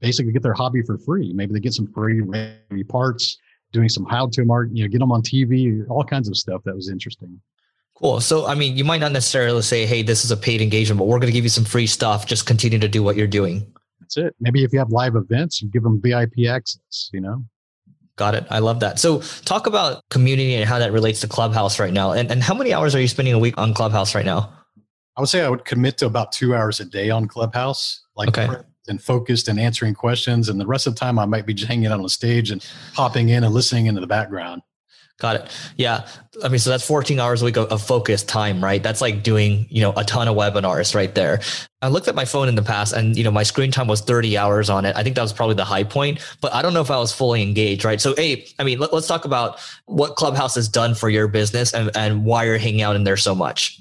basically 0.00 0.32
get 0.32 0.42
their 0.42 0.54
hobby 0.54 0.82
for 0.82 0.96
free. 0.98 1.32
Maybe 1.34 1.52
they 1.52 1.60
get 1.60 1.74
some 1.74 1.92
free 1.92 2.22
maybe 2.22 2.84
parts 2.84 3.38
doing 3.72 3.88
some 3.88 4.04
how 4.06 4.26
to 4.28 4.44
mark 4.44 4.68
you 4.72 4.82
know 4.82 4.88
get 4.88 4.98
them 4.98 5.12
on 5.12 5.22
tv 5.22 5.84
all 5.88 6.02
kinds 6.02 6.28
of 6.28 6.36
stuff 6.36 6.62
that 6.64 6.74
was 6.74 6.88
interesting. 6.88 7.40
Cool. 7.94 8.20
So 8.20 8.46
i 8.46 8.54
mean 8.54 8.76
you 8.76 8.84
might 8.84 9.00
not 9.00 9.12
necessarily 9.12 9.62
say 9.62 9.86
hey 9.86 10.02
this 10.02 10.24
is 10.24 10.30
a 10.30 10.36
paid 10.36 10.62
engagement 10.62 10.98
but 10.98 11.06
we're 11.06 11.18
going 11.18 11.30
to 11.30 11.32
give 11.32 11.44
you 11.44 11.50
some 11.50 11.64
free 11.64 11.86
stuff. 11.86 12.26
Just 12.26 12.46
continue 12.46 12.78
to 12.78 12.88
do 12.88 13.02
what 13.02 13.16
you're 13.16 13.26
doing. 13.26 13.70
That's 14.00 14.16
it. 14.16 14.34
Maybe 14.40 14.64
if 14.64 14.72
you 14.72 14.78
have 14.78 14.90
live 14.90 15.16
events 15.16 15.60
you 15.60 15.68
give 15.68 15.82
them 15.82 16.00
vip 16.00 16.32
access 16.48 17.10
you 17.12 17.20
know 17.20 17.44
Got 18.20 18.34
it. 18.34 18.46
I 18.50 18.58
love 18.58 18.80
that. 18.80 18.98
So 18.98 19.20
talk 19.46 19.66
about 19.66 20.02
community 20.10 20.54
and 20.54 20.68
how 20.68 20.78
that 20.78 20.92
relates 20.92 21.22
to 21.22 21.26
Clubhouse 21.26 21.80
right 21.80 21.90
now. 21.90 22.12
And, 22.12 22.30
and 22.30 22.42
how 22.42 22.52
many 22.52 22.74
hours 22.74 22.94
are 22.94 23.00
you 23.00 23.08
spending 23.08 23.32
a 23.32 23.38
week 23.38 23.56
on 23.56 23.72
Clubhouse 23.72 24.14
right 24.14 24.26
now? 24.26 24.52
I 25.16 25.22
would 25.22 25.30
say 25.30 25.42
I 25.42 25.48
would 25.48 25.64
commit 25.64 25.96
to 25.96 26.06
about 26.06 26.30
two 26.30 26.54
hours 26.54 26.80
a 26.80 26.84
day 26.84 27.08
on 27.08 27.28
Clubhouse, 27.28 28.04
like 28.16 28.28
okay. 28.28 28.46
and 28.88 29.02
focused 29.02 29.48
and 29.48 29.58
answering 29.58 29.94
questions. 29.94 30.50
And 30.50 30.60
the 30.60 30.66
rest 30.66 30.86
of 30.86 30.94
the 30.94 31.00
time 31.00 31.18
I 31.18 31.24
might 31.24 31.46
be 31.46 31.54
just 31.54 31.66
hanging 31.70 31.86
out 31.86 31.92
on 31.92 32.02
the 32.02 32.10
stage 32.10 32.50
and 32.50 32.62
popping 32.92 33.30
in 33.30 33.42
and 33.42 33.54
listening 33.54 33.86
into 33.86 34.02
the 34.02 34.06
background. 34.06 34.60
Got 35.20 35.36
it. 35.36 35.50
Yeah. 35.76 36.08
I 36.42 36.48
mean, 36.48 36.58
so 36.58 36.70
that's 36.70 36.86
14 36.86 37.20
hours 37.20 37.42
a 37.42 37.44
week 37.44 37.58
of, 37.58 37.82
focused 37.82 38.26
time, 38.26 38.64
right? 38.64 38.82
That's 38.82 39.02
like 39.02 39.22
doing, 39.22 39.66
you 39.68 39.82
know, 39.82 39.92
a 39.96 40.02
ton 40.02 40.28
of 40.28 40.36
webinars 40.36 40.94
right 40.94 41.14
there. 41.14 41.40
I 41.82 41.88
looked 41.88 42.08
at 42.08 42.14
my 42.14 42.24
phone 42.24 42.48
in 42.48 42.54
the 42.54 42.62
past 42.62 42.94
and, 42.94 43.16
you 43.16 43.22
know, 43.22 43.30
my 43.30 43.42
screen 43.42 43.70
time 43.70 43.86
was 43.86 44.00
30 44.00 44.38
hours 44.38 44.70
on 44.70 44.86
it. 44.86 44.96
I 44.96 45.02
think 45.02 45.16
that 45.16 45.22
was 45.22 45.32
probably 45.32 45.56
the 45.56 45.64
high 45.64 45.84
point, 45.84 46.20
but 46.40 46.54
I 46.54 46.62
don't 46.62 46.72
know 46.72 46.80
if 46.80 46.90
I 46.90 46.98
was 46.98 47.12
fully 47.12 47.42
engaged, 47.42 47.84
right? 47.84 48.00
So, 48.00 48.14
hey, 48.16 48.46
I 48.58 48.64
mean, 48.64 48.78
let, 48.78 48.92
us 48.94 49.06
talk 49.06 49.26
about 49.26 49.60
what 49.84 50.16
Clubhouse 50.16 50.54
has 50.54 50.68
done 50.68 50.94
for 50.94 51.10
your 51.10 51.28
business 51.28 51.74
and, 51.74 51.90
and 51.94 52.24
why 52.24 52.44
you're 52.44 52.58
hanging 52.58 52.82
out 52.82 52.96
in 52.96 53.04
there 53.04 53.18
so 53.18 53.34
much. 53.34 53.78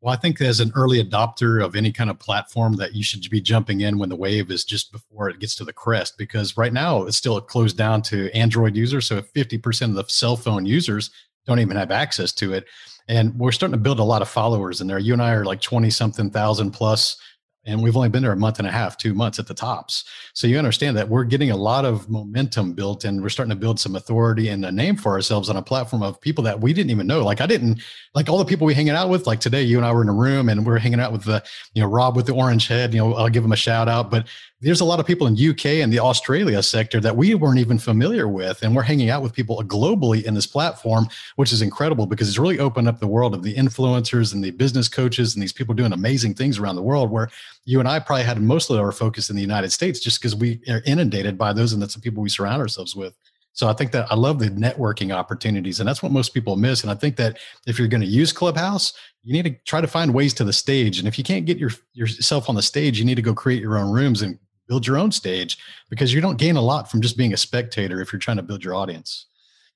Well, 0.00 0.14
I 0.14 0.16
think 0.16 0.40
as 0.40 0.60
an 0.60 0.72
early 0.74 1.02
adopter 1.04 1.62
of 1.62 1.76
any 1.76 1.92
kind 1.92 2.08
of 2.08 2.18
platform 2.18 2.76
that 2.76 2.94
you 2.94 3.02
should 3.02 3.28
be 3.28 3.40
jumping 3.40 3.82
in 3.82 3.98
when 3.98 4.08
the 4.08 4.16
wave 4.16 4.50
is 4.50 4.64
just 4.64 4.92
before 4.92 5.28
it 5.28 5.40
gets 5.40 5.54
to 5.56 5.64
the 5.64 5.74
crest, 5.74 6.16
because 6.16 6.56
right 6.56 6.72
now 6.72 7.02
it's 7.02 7.18
still 7.18 7.38
closed 7.38 7.76
down 7.76 8.00
to 8.02 8.30
Android 8.34 8.76
users. 8.76 9.06
So 9.06 9.20
50% 9.20 9.82
of 9.90 9.94
the 9.94 10.04
cell 10.08 10.36
phone 10.36 10.64
users 10.64 11.10
don't 11.46 11.58
even 11.58 11.76
have 11.76 11.90
access 11.90 12.32
to 12.32 12.54
it. 12.54 12.64
And 13.08 13.38
we're 13.38 13.52
starting 13.52 13.72
to 13.72 13.78
build 13.78 13.98
a 13.98 14.04
lot 14.04 14.22
of 14.22 14.28
followers 14.28 14.80
in 14.80 14.86
there. 14.86 14.98
You 14.98 15.12
and 15.12 15.22
I 15.22 15.32
are 15.32 15.44
like 15.44 15.60
20 15.60 15.90
something 15.90 16.30
thousand 16.30 16.70
plus 16.70 17.18
and 17.66 17.82
we've 17.82 17.96
only 17.96 18.08
been 18.08 18.22
there 18.22 18.32
a 18.32 18.36
month 18.36 18.58
and 18.58 18.66
a 18.66 18.70
half, 18.70 18.96
two 18.96 19.12
months 19.12 19.38
at 19.38 19.46
the 19.46 19.54
tops. 19.54 20.04
So 20.32 20.46
you 20.46 20.58
understand 20.58 20.96
that 20.96 21.08
we're 21.08 21.24
getting 21.24 21.50
a 21.50 21.56
lot 21.56 21.84
of 21.84 22.08
momentum 22.08 22.72
built 22.72 23.04
and 23.04 23.22
we're 23.22 23.28
starting 23.28 23.50
to 23.50 23.56
build 23.56 23.78
some 23.78 23.96
authority 23.96 24.48
and 24.48 24.64
a 24.64 24.72
name 24.72 24.96
for 24.96 25.12
ourselves 25.12 25.50
on 25.50 25.56
a 25.56 25.62
platform 25.62 26.02
of 26.02 26.20
people 26.20 26.42
that 26.44 26.60
we 26.60 26.72
didn't 26.72 26.90
even 26.90 27.06
know. 27.06 27.22
Like 27.22 27.40
I 27.40 27.46
didn't 27.46 27.82
like 28.14 28.28
all 28.28 28.38
the 28.38 28.44
people 28.44 28.66
we 28.66 28.74
hanging 28.74 28.94
out 28.94 29.10
with, 29.10 29.26
like 29.26 29.40
today, 29.40 29.62
you 29.62 29.76
and 29.76 29.86
I 29.86 29.92
were 29.92 30.02
in 30.02 30.08
a 30.08 30.14
room 30.14 30.48
and 30.48 30.64
we 30.64 30.72
are 30.72 30.78
hanging 30.78 31.00
out 31.00 31.12
with 31.12 31.24
the, 31.24 31.42
you 31.74 31.82
know, 31.82 31.88
Rob 31.88 32.16
with 32.16 32.26
the 32.26 32.34
orange 32.34 32.66
head, 32.66 32.94
you 32.94 33.00
know, 33.00 33.14
I'll 33.14 33.28
give 33.28 33.44
him 33.44 33.52
a 33.52 33.56
shout 33.56 33.88
out, 33.88 34.10
but 34.10 34.26
there's 34.62 34.80
a 34.80 34.84
lot 34.84 35.00
of 35.00 35.06
people 35.06 35.26
in 35.26 35.34
UK 35.34 35.66
and 35.66 35.90
the 35.92 36.00
Australia 36.00 36.62
sector 36.62 37.00
that 37.00 37.16
we 37.16 37.34
weren't 37.34 37.58
even 37.58 37.78
familiar 37.78 38.28
with. 38.28 38.62
And 38.62 38.76
we're 38.76 38.82
hanging 38.82 39.08
out 39.08 39.22
with 39.22 39.32
people 39.32 39.62
globally 39.62 40.22
in 40.24 40.34
this 40.34 40.46
platform, 40.46 41.08
which 41.36 41.52
is 41.52 41.62
incredible 41.62 42.06
because 42.06 42.28
it's 42.28 42.38
really 42.38 42.58
opened 42.58 42.86
up 42.86 43.00
the 43.00 43.06
world 43.06 43.34
of 43.34 43.42
the 43.42 43.54
influencers 43.54 44.34
and 44.34 44.44
the 44.44 44.50
business 44.50 44.88
coaches 44.88 45.34
and 45.34 45.42
these 45.42 45.52
people 45.52 45.74
doing 45.74 45.92
amazing 45.92 46.34
things 46.34 46.58
around 46.58 46.76
the 46.76 46.82
world 46.82 47.10
where 47.10 47.30
you 47.64 47.80
and 47.80 47.88
I 47.88 48.00
probably 48.00 48.24
had 48.24 48.40
mostly 48.42 48.78
our 48.78 48.92
focus 48.92 49.30
in 49.30 49.36
the 49.36 49.42
United 49.42 49.72
States 49.72 49.98
just 49.98 50.20
because 50.20 50.36
we 50.36 50.60
are 50.68 50.82
inundated 50.84 51.38
by 51.38 51.54
those 51.54 51.72
and 51.72 51.80
that's 51.80 51.94
the 51.94 52.00
people 52.00 52.22
we 52.22 52.28
surround 52.28 52.60
ourselves 52.60 52.94
with. 52.94 53.14
So 53.52 53.68
I 53.68 53.72
think 53.72 53.92
that 53.92 54.10
I 54.10 54.14
love 54.14 54.38
the 54.38 54.48
networking 54.48 55.12
opportunities, 55.12 55.80
and 55.80 55.88
that's 55.88 56.02
what 56.02 56.12
most 56.12 56.32
people 56.32 56.56
miss. 56.56 56.82
And 56.82 56.90
I 56.90 56.94
think 56.94 57.16
that 57.16 57.38
if 57.66 57.78
you're 57.78 57.88
going 57.88 58.00
to 58.00 58.06
use 58.06 58.32
Clubhouse, 58.32 58.92
you 59.24 59.32
need 59.32 59.44
to 59.44 59.50
try 59.66 59.80
to 59.80 59.88
find 59.88 60.14
ways 60.14 60.32
to 60.34 60.44
the 60.44 60.52
stage. 60.52 60.98
And 60.98 61.08
if 61.08 61.18
you 61.18 61.24
can't 61.24 61.44
get 61.44 61.58
your 61.58 61.70
yourself 61.92 62.48
on 62.48 62.54
the 62.54 62.62
stage, 62.62 62.98
you 62.98 63.04
need 63.04 63.16
to 63.16 63.22
go 63.22 63.34
create 63.34 63.60
your 63.60 63.76
own 63.76 63.90
rooms 63.92 64.22
and 64.22 64.38
build 64.70 64.86
your 64.86 64.96
own 64.96 65.10
stage 65.12 65.58
because 65.90 66.14
you 66.14 66.20
don't 66.20 66.38
gain 66.38 66.56
a 66.56 66.62
lot 66.62 66.90
from 66.90 67.02
just 67.02 67.18
being 67.18 67.34
a 67.34 67.36
spectator 67.36 68.00
if 68.00 68.12
you're 68.12 68.20
trying 68.20 68.36
to 68.38 68.42
build 68.42 68.64
your 68.64 68.74
audience. 68.74 69.26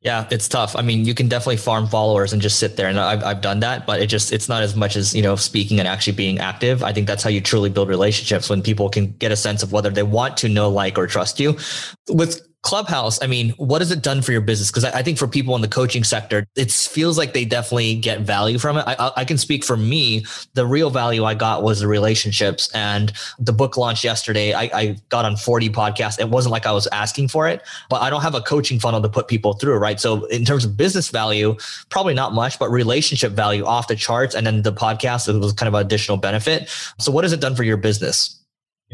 Yeah, 0.00 0.28
it's 0.30 0.48
tough. 0.48 0.76
I 0.76 0.82
mean, 0.82 1.06
you 1.06 1.14
can 1.14 1.28
definitely 1.28 1.56
farm 1.56 1.86
followers 1.86 2.32
and 2.34 2.40
just 2.40 2.58
sit 2.58 2.76
there, 2.76 2.88
and 2.88 3.00
I've 3.00 3.24
I've 3.24 3.40
done 3.40 3.60
that, 3.60 3.86
but 3.86 4.02
it 4.02 4.06
just 4.08 4.34
it's 4.34 4.50
not 4.50 4.62
as 4.62 4.76
much 4.76 4.96
as 4.96 5.14
you 5.14 5.22
know 5.22 5.34
speaking 5.34 5.78
and 5.78 5.88
actually 5.88 6.12
being 6.12 6.38
active. 6.38 6.84
I 6.84 6.92
think 6.92 7.06
that's 7.06 7.22
how 7.22 7.30
you 7.30 7.40
truly 7.40 7.70
build 7.70 7.88
relationships 7.88 8.50
when 8.50 8.60
people 8.60 8.90
can 8.90 9.12
get 9.12 9.32
a 9.32 9.36
sense 9.36 9.62
of 9.62 9.72
whether 9.72 9.88
they 9.88 10.02
want 10.02 10.36
to 10.38 10.48
know, 10.50 10.68
like, 10.68 10.98
or 10.98 11.06
trust 11.06 11.40
you. 11.40 11.56
With 12.10 12.46
Clubhouse, 12.64 13.22
I 13.22 13.26
mean, 13.26 13.50
what 13.58 13.82
has 13.82 13.90
it 13.90 14.02
done 14.02 14.22
for 14.22 14.32
your 14.32 14.40
business? 14.40 14.70
Because 14.70 14.84
I, 14.84 15.00
I, 15.00 15.02
think 15.02 15.18
for 15.18 15.28
people 15.28 15.54
in 15.54 15.60
the 15.60 15.68
coaching 15.68 16.02
sector, 16.02 16.46
it 16.56 16.72
feels 16.72 17.18
like 17.18 17.34
they 17.34 17.44
definitely 17.44 17.94
get 17.94 18.22
value 18.22 18.58
from 18.58 18.78
it. 18.78 18.84
I, 18.86 19.12
I, 19.18 19.24
can 19.26 19.36
speak 19.36 19.62
for 19.62 19.76
me. 19.76 20.24
The 20.54 20.66
real 20.66 20.88
value 20.88 21.24
I 21.24 21.34
got 21.34 21.62
was 21.62 21.80
the 21.80 21.88
relationships 21.88 22.70
and 22.74 23.12
the 23.38 23.52
book 23.52 23.76
launch 23.76 24.02
yesterday. 24.02 24.54
I, 24.54 24.62
I 24.72 24.96
got 25.10 25.26
on 25.26 25.36
40 25.36 25.68
podcasts. 25.68 26.18
It 26.18 26.30
wasn't 26.30 26.52
like 26.52 26.64
I 26.64 26.72
was 26.72 26.86
asking 26.86 27.28
for 27.28 27.46
it, 27.46 27.60
but 27.90 28.00
I 28.00 28.08
don't 28.08 28.22
have 28.22 28.34
a 28.34 28.40
coaching 28.40 28.80
funnel 28.80 29.02
to 29.02 29.10
put 29.10 29.28
people 29.28 29.52
through, 29.52 29.76
right? 29.76 30.00
So 30.00 30.24
in 30.26 30.46
terms 30.46 30.64
of 30.64 30.74
business 30.74 31.10
value, 31.10 31.56
probably 31.90 32.14
not 32.14 32.32
much, 32.32 32.58
but 32.58 32.70
relationship 32.70 33.32
value 33.32 33.66
off 33.66 33.88
the 33.88 33.96
charts. 33.96 34.34
And 34.34 34.46
then 34.46 34.62
the 34.62 34.72
podcast, 34.72 35.28
was 35.38 35.52
kind 35.52 35.68
of 35.68 35.74
an 35.74 35.84
additional 35.84 36.16
benefit. 36.16 36.70
So 36.98 37.12
what 37.12 37.24
has 37.24 37.34
it 37.34 37.40
done 37.40 37.54
for 37.54 37.62
your 37.62 37.76
business? 37.76 38.40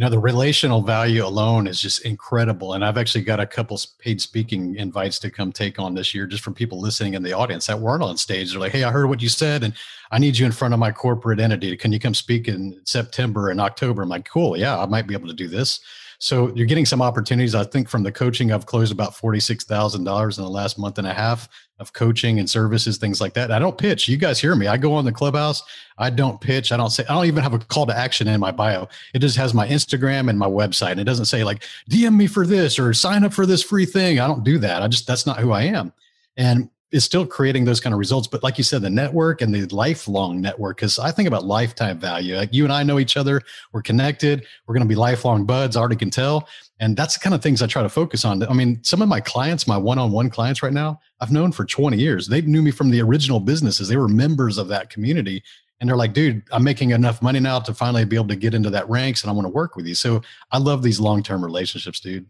You 0.00 0.06
know 0.06 0.10
the 0.10 0.18
relational 0.18 0.80
value 0.80 1.26
alone 1.26 1.66
is 1.66 1.78
just 1.78 2.06
incredible 2.06 2.72
and 2.72 2.82
i've 2.82 2.96
actually 2.96 3.22
got 3.22 3.38
a 3.38 3.46
couple 3.46 3.78
paid 3.98 4.18
speaking 4.18 4.74
invites 4.76 5.18
to 5.18 5.30
come 5.30 5.52
take 5.52 5.78
on 5.78 5.92
this 5.92 6.14
year 6.14 6.26
just 6.26 6.42
from 6.42 6.54
people 6.54 6.80
listening 6.80 7.12
in 7.12 7.22
the 7.22 7.34
audience 7.34 7.66
that 7.66 7.78
weren't 7.78 8.02
on 8.02 8.16
stage. 8.16 8.50
They're 8.50 8.60
like 8.60 8.72
hey 8.72 8.82
i 8.82 8.90
heard 8.90 9.10
what 9.10 9.20
you 9.20 9.28
said 9.28 9.62
and 9.62 9.74
i 10.10 10.18
need 10.18 10.38
you 10.38 10.46
in 10.46 10.52
front 10.52 10.72
of 10.72 10.80
my 10.80 10.90
corporate 10.90 11.38
entity. 11.38 11.76
Can 11.76 11.92
you 11.92 11.98
come 11.98 12.14
speak 12.14 12.48
in 12.48 12.80
september 12.84 13.50
and 13.50 13.60
october? 13.60 14.00
I'm 14.00 14.08
like 14.08 14.26
cool 14.26 14.56
yeah 14.56 14.78
i 14.78 14.86
might 14.86 15.06
be 15.06 15.12
able 15.12 15.28
to 15.28 15.34
do 15.34 15.48
this. 15.48 15.80
So 16.18 16.50
you're 16.54 16.66
getting 16.66 16.84
some 16.84 17.00
opportunities. 17.00 17.54
I 17.54 17.64
think 17.64 17.88
from 17.88 18.02
the 18.02 18.12
coaching, 18.12 18.52
I've 18.52 18.66
closed 18.66 18.92
about 18.92 19.14
forty-six 19.14 19.64
thousand 19.64 20.04
dollars 20.04 20.36
in 20.36 20.44
the 20.44 20.50
last 20.50 20.78
month 20.78 20.98
and 20.98 21.06
a 21.06 21.14
half 21.14 21.48
of 21.80 21.92
coaching 21.94 22.38
and 22.38 22.48
services, 22.48 22.98
things 22.98 23.20
like 23.20 23.32
that. 23.34 23.50
I 23.50 23.58
don't 23.58 23.76
pitch. 23.76 24.06
You 24.06 24.18
guys 24.18 24.38
hear 24.38 24.54
me? 24.54 24.66
I 24.66 24.76
go 24.76 24.92
on 24.92 25.04
the 25.04 25.12
clubhouse. 25.12 25.62
I 25.98 26.10
don't 26.10 26.40
pitch. 26.40 26.72
I 26.72 26.76
don't 26.76 26.90
say. 26.90 27.04
I 27.08 27.14
don't 27.14 27.24
even 27.24 27.42
have 27.42 27.54
a 27.54 27.58
call 27.58 27.86
to 27.86 27.96
action 27.96 28.28
in 28.28 28.38
my 28.38 28.52
bio. 28.52 28.86
It 29.14 29.20
just 29.20 29.36
has 29.36 29.54
my 29.54 29.66
Instagram 29.66 30.28
and 30.28 30.38
my 30.38 30.46
website. 30.46 30.92
And 30.92 31.00
it 31.00 31.04
doesn't 31.04 31.24
say 31.24 31.42
like 31.42 31.64
DM 31.90 32.14
me 32.14 32.26
for 32.26 32.46
this 32.46 32.78
or 32.78 32.92
sign 32.94 33.24
up 33.24 33.32
for 33.32 33.46
this 33.46 33.62
free 33.62 33.86
thing. 33.86 34.20
I 34.20 34.26
don't 34.26 34.44
do 34.44 34.58
that. 34.58 34.82
I 34.82 34.88
just 34.88 35.06
that's 35.06 35.26
not 35.26 35.38
who 35.38 35.52
I 35.52 35.62
am. 35.62 35.92
And 36.36 36.68
is 36.92 37.04
still 37.04 37.24
creating 37.24 37.64
those 37.64 37.80
kind 37.80 37.92
of 37.92 37.98
results. 37.98 38.26
But 38.26 38.42
like 38.42 38.58
you 38.58 38.64
said, 38.64 38.82
the 38.82 38.90
network 38.90 39.42
and 39.42 39.54
the 39.54 39.66
lifelong 39.74 40.40
network, 40.40 40.78
because 40.78 40.98
I 40.98 41.10
think 41.12 41.28
about 41.28 41.44
lifetime 41.44 41.98
value. 41.98 42.36
Like 42.36 42.52
you 42.52 42.64
and 42.64 42.72
I 42.72 42.82
know 42.82 42.98
each 42.98 43.16
other, 43.16 43.42
we're 43.72 43.82
connected, 43.82 44.46
we're 44.66 44.74
going 44.74 44.86
to 44.86 44.88
be 44.88 44.96
lifelong 44.96 45.44
buds, 45.44 45.76
I 45.76 45.80
already 45.80 45.96
can 45.96 46.10
tell. 46.10 46.48
And 46.80 46.96
that's 46.96 47.14
the 47.14 47.20
kind 47.20 47.34
of 47.34 47.42
things 47.42 47.62
I 47.62 47.66
try 47.66 47.82
to 47.82 47.88
focus 47.88 48.24
on. 48.24 48.42
I 48.42 48.52
mean, 48.52 48.82
some 48.82 49.02
of 49.02 49.08
my 49.08 49.20
clients, 49.20 49.66
my 49.66 49.76
one 49.76 49.98
on 49.98 50.10
one 50.10 50.30
clients 50.30 50.62
right 50.62 50.72
now, 50.72 51.00
I've 51.20 51.30
known 51.30 51.52
for 51.52 51.64
20 51.64 51.96
years. 51.96 52.26
They 52.26 52.40
knew 52.40 52.62
me 52.62 52.70
from 52.70 52.90
the 52.90 53.02
original 53.02 53.38
businesses, 53.38 53.88
they 53.88 53.96
were 53.96 54.08
members 54.08 54.58
of 54.58 54.68
that 54.68 54.90
community. 54.90 55.42
And 55.80 55.88
they're 55.88 55.96
like, 55.96 56.12
dude, 56.12 56.42
I'm 56.52 56.62
making 56.62 56.90
enough 56.90 57.22
money 57.22 57.40
now 57.40 57.58
to 57.60 57.72
finally 57.72 58.04
be 58.04 58.16
able 58.16 58.28
to 58.28 58.36
get 58.36 58.52
into 58.52 58.68
that 58.68 58.88
ranks 58.90 59.22
and 59.22 59.30
I 59.30 59.32
want 59.32 59.46
to 59.46 59.50
work 59.50 59.76
with 59.76 59.86
you. 59.86 59.94
So 59.94 60.20
I 60.52 60.58
love 60.58 60.82
these 60.82 61.00
long 61.00 61.22
term 61.22 61.42
relationships, 61.42 62.00
dude. 62.00 62.26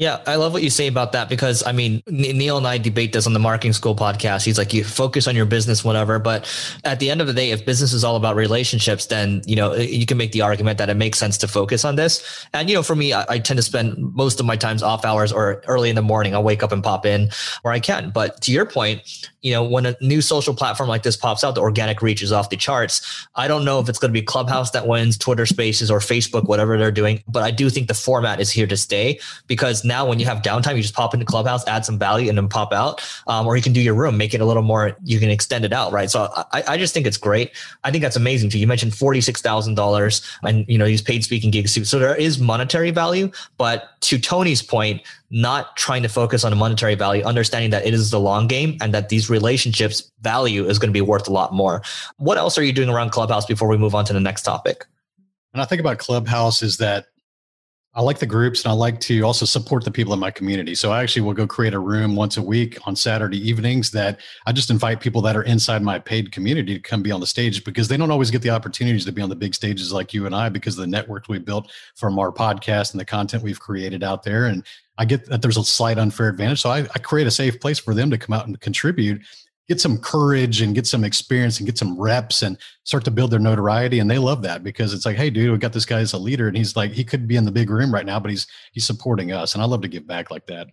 Yeah, 0.00 0.22
I 0.26 0.36
love 0.36 0.54
what 0.54 0.62
you 0.62 0.70
say 0.70 0.86
about 0.86 1.12
that 1.12 1.28
because 1.28 1.62
I 1.66 1.72
mean, 1.72 2.02
Neil 2.08 2.56
and 2.56 2.66
I 2.66 2.78
debate 2.78 3.12
this 3.12 3.26
on 3.26 3.34
the 3.34 3.38
Marketing 3.38 3.74
School 3.74 3.94
podcast. 3.94 4.46
He's 4.46 4.56
like, 4.56 4.72
you 4.72 4.82
focus 4.82 5.28
on 5.28 5.36
your 5.36 5.44
business, 5.44 5.84
whatever. 5.84 6.18
But 6.18 6.50
at 6.84 7.00
the 7.00 7.10
end 7.10 7.20
of 7.20 7.26
the 7.26 7.34
day, 7.34 7.50
if 7.50 7.66
business 7.66 7.92
is 7.92 8.02
all 8.02 8.16
about 8.16 8.34
relationships, 8.34 9.04
then, 9.04 9.42
you 9.44 9.56
know, 9.56 9.74
you 9.74 10.06
can 10.06 10.16
make 10.16 10.32
the 10.32 10.40
argument 10.40 10.78
that 10.78 10.88
it 10.88 10.94
makes 10.94 11.18
sense 11.18 11.36
to 11.36 11.48
focus 11.48 11.84
on 11.84 11.96
this. 11.96 12.46
And, 12.54 12.70
you 12.70 12.76
know, 12.76 12.82
for 12.82 12.96
me, 12.96 13.12
I, 13.12 13.26
I 13.28 13.38
tend 13.40 13.58
to 13.58 13.62
spend 13.62 13.98
most 14.14 14.40
of 14.40 14.46
my 14.46 14.56
times 14.56 14.82
off 14.82 15.04
hours 15.04 15.32
or 15.32 15.62
early 15.68 15.90
in 15.90 15.96
the 15.96 16.02
morning. 16.02 16.34
I'll 16.34 16.42
wake 16.42 16.62
up 16.62 16.72
and 16.72 16.82
pop 16.82 17.04
in 17.04 17.28
where 17.60 17.74
I 17.74 17.78
can. 17.78 18.08
But 18.08 18.40
to 18.40 18.52
your 18.52 18.64
point, 18.64 19.02
you 19.42 19.52
know, 19.52 19.62
when 19.64 19.84
a 19.84 19.96
new 20.00 20.22
social 20.22 20.54
platform 20.54 20.88
like 20.88 21.02
this 21.02 21.16
pops 21.18 21.44
out, 21.44 21.54
the 21.54 21.60
organic 21.60 22.00
reach 22.00 22.22
is 22.22 22.32
off 22.32 22.48
the 22.48 22.56
charts. 22.56 23.28
I 23.34 23.48
don't 23.48 23.66
know 23.66 23.80
if 23.80 23.88
it's 23.90 23.98
going 23.98 24.14
to 24.14 24.18
be 24.18 24.24
Clubhouse 24.24 24.70
that 24.70 24.86
wins, 24.86 25.18
Twitter 25.18 25.44
Spaces, 25.44 25.90
or 25.90 25.98
Facebook, 25.98 26.48
whatever 26.48 26.78
they're 26.78 26.90
doing. 26.90 27.22
But 27.28 27.42
I 27.42 27.50
do 27.50 27.68
think 27.68 27.88
the 27.88 27.94
format 27.94 28.40
is 28.40 28.50
here 28.50 28.66
to 28.66 28.78
stay 28.78 29.20
because 29.46 29.84
now 29.90 30.06
when 30.06 30.20
you 30.20 30.24
have 30.26 30.40
downtime, 30.40 30.76
you 30.76 30.82
just 30.82 30.94
pop 30.94 31.12
into 31.12 31.26
Clubhouse, 31.26 31.66
add 31.66 31.84
some 31.84 31.98
value, 31.98 32.28
and 32.28 32.38
then 32.38 32.48
pop 32.48 32.72
out. 32.72 33.02
Um, 33.26 33.46
or 33.46 33.56
you 33.56 33.62
can 33.62 33.72
do 33.72 33.80
your 33.80 33.94
room, 33.94 34.16
make 34.16 34.32
it 34.32 34.40
a 34.40 34.44
little 34.44 34.62
more. 34.62 34.96
You 35.04 35.18
can 35.18 35.28
extend 35.30 35.64
it 35.64 35.72
out, 35.72 35.92
right? 35.92 36.08
So 36.08 36.28
I, 36.52 36.62
I 36.68 36.76
just 36.78 36.94
think 36.94 37.06
it's 37.06 37.16
great. 37.18 37.50
I 37.84 37.90
think 37.90 38.02
that's 38.02 38.16
amazing 38.16 38.50
too. 38.50 38.58
You 38.58 38.68
mentioned 38.68 38.94
forty 38.94 39.20
six 39.20 39.42
thousand 39.42 39.74
dollars, 39.74 40.22
and 40.42 40.64
you 40.68 40.78
know 40.78 40.86
these 40.86 41.02
paid 41.02 41.24
speaking 41.24 41.50
gigs 41.50 41.74
too. 41.74 41.84
So 41.84 41.98
there 41.98 42.14
is 42.14 42.38
monetary 42.38 42.92
value, 42.92 43.30
but 43.58 44.00
to 44.02 44.18
Tony's 44.18 44.62
point, 44.62 45.02
not 45.30 45.76
trying 45.76 46.02
to 46.02 46.08
focus 46.08 46.44
on 46.44 46.52
a 46.52 46.56
monetary 46.56 46.94
value, 46.94 47.24
understanding 47.24 47.70
that 47.70 47.84
it 47.84 47.92
is 47.92 48.10
the 48.10 48.20
long 48.20 48.46
game 48.46 48.78
and 48.80 48.94
that 48.94 49.08
these 49.08 49.28
relationships 49.28 50.10
value 50.22 50.66
is 50.66 50.78
going 50.78 50.88
to 50.88 50.92
be 50.92 51.00
worth 51.00 51.28
a 51.28 51.32
lot 51.32 51.52
more. 51.52 51.82
What 52.16 52.38
else 52.38 52.56
are 52.58 52.62
you 52.62 52.72
doing 52.72 52.88
around 52.88 53.10
Clubhouse 53.10 53.46
before 53.46 53.68
we 53.68 53.76
move 53.76 53.94
on 53.94 54.04
to 54.06 54.12
the 54.12 54.20
next 54.20 54.42
topic? 54.42 54.86
And 55.52 55.60
I 55.60 55.64
think 55.64 55.80
about 55.80 55.98
Clubhouse 55.98 56.62
is 56.62 56.76
that 56.78 57.06
I 57.92 58.02
like 58.02 58.20
the 58.20 58.26
groups 58.26 58.64
and 58.64 58.70
I 58.70 58.74
like 58.74 59.00
to 59.00 59.22
also 59.22 59.44
support 59.44 59.84
the 59.84 59.90
people 59.90 60.12
in 60.12 60.20
my 60.20 60.30
community. 60.30 60.76
So 60.76 60.92
I 60.92 61.02
actually 61.02 61.22
will 61.22 61.32
go 61.32 61.44
create 61.44 61.74
a 61.74 61.78
room 61.80 62.14
once 62.14 62.36
a 62.36 62.42
week 62.42 62.78
on 62.86 62.94
Saturday 62.94 63.38
evenings 63.38 63.90
that 63.90 64.20
I 64.46 64.52
just 64.52 64.70
invite 64.70 65.00
people 65.00 65.20
that 65.22 65.36
are 65.36 65.42
inside 65.42 65.82
my 65.82 65.98
paid 65.98 66.30
community 66.30 66.74
to 66.74 66.80
come 66.80 67.02
be 67.02 67.10
on 67.10 67.18
the 67.18 67.26
stage 67.26 67.64
because 67.64 67.88
they 67.88 67.96
don't 67.96 68.12
always 68.12 68.30
get 68.30 68.42
the 68.42 68.50
opportunities 68.50 69.04
to 69.06 69.12
be 69.12 69.22
on 69.22 69.28
the 69.28 69.34
big 69.34 69.56
stages 69.56 69.92
like 69.92 70.14
you 70.14 70.26
and 70.26 70.36
I 70.36 70.48
because 70.48 70.78
of 70.78 70.82
the 70.82 70.86
network 70.86 71.28
we 71.28 71.40
built 71.40 71.72
from 71.96 72.16
our 72.20 72.30
podcast 72.30 72.92
and 72.92 73.00
the 73.00 73.04
content 73.04 73.42
we've 73.42 73.58
created 73.58 74.04
out 74.04 74.22
there. 74.22 74.46
And 74.46 74.64
I 74.96 75.04
get 75.04 75.26
that 75.26 75.42
there's 75.42 75.56
a 75.56 75.64
slight 75.64 75.98
unfair 75.98 76.28
advantage. 76.28 76.60
So 76.60 76.70
I, 76.70 76.86
I 76.94 77.00
create 77.00 77.26
a 77.26 77.32
safe 77.32 77.58
place 77.58 77.80
for 77.80 77.92
them 77.92 78.08
to 78.10 78.18
come 78.18 78.34
out 78.34 78.46
and 78.46 78.60
contribute 78.60 79.20
get 79.70 79.80
some 79.80 79.98
courage 79.98 80.62
and 80.62 80.74
get 80.74 80.84
some 80.84 81.04
experience 81.04 81.58
and 81.58 81.66
get 81.66 81.78
some 81.78 81.96
reps 81.96 82.42
and 82.42 82.58
start 82.82 83.04
to 83.04 83.10
build 83.12 83.30
their 83.30 83.38
notoriety. 83.38 84.00
And 84.00 84.10
they 84.10 84.18
love 84.18 84.42
that 84.42 84.64
because 84.64 84.92
it's 84.92 85.06
like 85.06 85.16
hey 85.16 85.30
dude 85.30 85.52
we 85.52 85.58
got 85.58 85.72
this 85.72 85.86
guy 85.86 86.00
as 86.00 86.12
a 86.12 86.18
leader. 86.18 86.48
And 86.48 86.56
he's 86.56 86.74
like 86.74 86.90
he 86.90 87.04
could 87.04 87.28
be 87.28 87.36
in 87.36 87.44
the 87.44 87.52
big 87.52 87.70
room 87.70 87.94
right 87.94 88.04
now 88.04 88.18
but 88.18 88.30
he's 88.30 88.48
he's 88.72 88.84
supporting 88.84 89.30
us. 89.30 89.54
And 89.54 89.62
i 89.62 89.66
love 89.66 89.82
to 89.82 89.88
give 89.88 90.08
back 90.08 90.32
like 90.32 90.46
that 90.46 90.66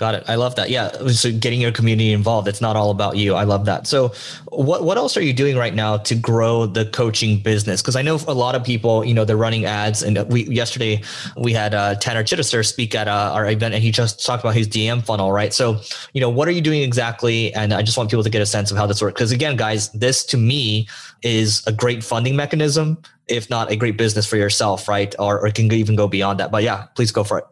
Got 0.00 0.14
it. 0.14 0.24
I 0.28 0.36
love 0.36 0.54
that. 0.54 0.70
Yeah. 0.70 0.88
So 1.08 1.30
getting 1.30 1.60
your 1.60 1.72
community 1.72 2.14
involved. 2.14 2.48
It's 2.48 2.62
not 2.62 2.74
all 2.74 2.90
about 2.90 3.18
you. 3.18 3.34
I 3.34 3.44
love 3.44 3.66
that. 3.66 3.86
So 3.86 4.14
what, 4.48 4.82
what 4.82 4.96
else 4.96 5.14
are 5.14 5.20
you 5.20 5.34
doing 5.34 5.58
right 5.58 5.74
now 5.74 5.98
to 5.98 6.14
grow 6.14 6.64
the 6.64 6.86
coaching 6.86 7.38
business? 7.38 7.82
Cause 7.82 7.96
I 7.96 8.00
know 8.00 8.18
a 8.26 8.32
lot 8.32 8.54
of 8.54 8.64
people, 8.64 9.04
you 9.04 9.12
know, 9.12 9.26
they're 9.26 9.36
running 9.36 9.66
ads 9.66 10.02
and 10.02 10.16
we, 10.32 10.44
yesterday 10.44 11.02
we 11.36 11.52
had 11.52 11.74
uh, 11.74 11.96
Tanner 11.96 12.24
Chidester 12.24 12.66
speak 12.66 12.94
at 12.94 13.08
uh, 13.08 13.32
our 13.34 13.46
event 13.50 13.74
and 13.74 13.82
he 13.82 13.90
just 13.90 14.24
talked 14.24 14.42
about 14.42 14.54
his 14.54 14.66
DM 14.66 15.04
funnel, 15.04 15.32
right? 15.32 15.52
So, 15.52 15.82
you 16.14 16.22
know, 16.22 16.30
what 16.30 16.48
are 16.48 16.52
you 16.52 16.62
doing 16.62 16.80
exactly? 16.80 17.52
And 17.52 17.74
I 17.74 17.82
just 17.82 17.98
want 17.98 18.08
people 18.08 18.24
to 18.24 18.30
get 18.30 18.40
a 18.40 18.46
sense 18.46 18.70
of 18.70 18.78
how 18.78 18.86
this 18.86 19.02
works. 19.02 19.18
Cause 19.18 19.32
again, 19.32 19.54
guys, 19.54 19.90
this 19.90 20.24
to 20.24 20.38
me 20.38 20.88
is 21.20 21.62
a 21.66 21.72
great 21.72 22.02
funding 22.02 22.36
mechanism, 22.36 22.96
if 23.28 23.50
not 23.50 23.70
a 23.70 23.76
great 23.76 23.98
business 23.98 24.24
for 24.24 24.38
yourself, 24.38 24.88
right? 24.88 25.14
Or, 25.18 25.40
or 25.40 25.48
it 25.48 25.54
can 25.56 25.70
even 25.70 25.94
go 25.94 26.08
beyond 26.08 26.40
that, 26.40 26.50
but 26.50 26.62
yeah, 26.62 26.86
please 26.94 27.12
go 27.12 27.22
for 27.22 27.40
it. 27.40 27.44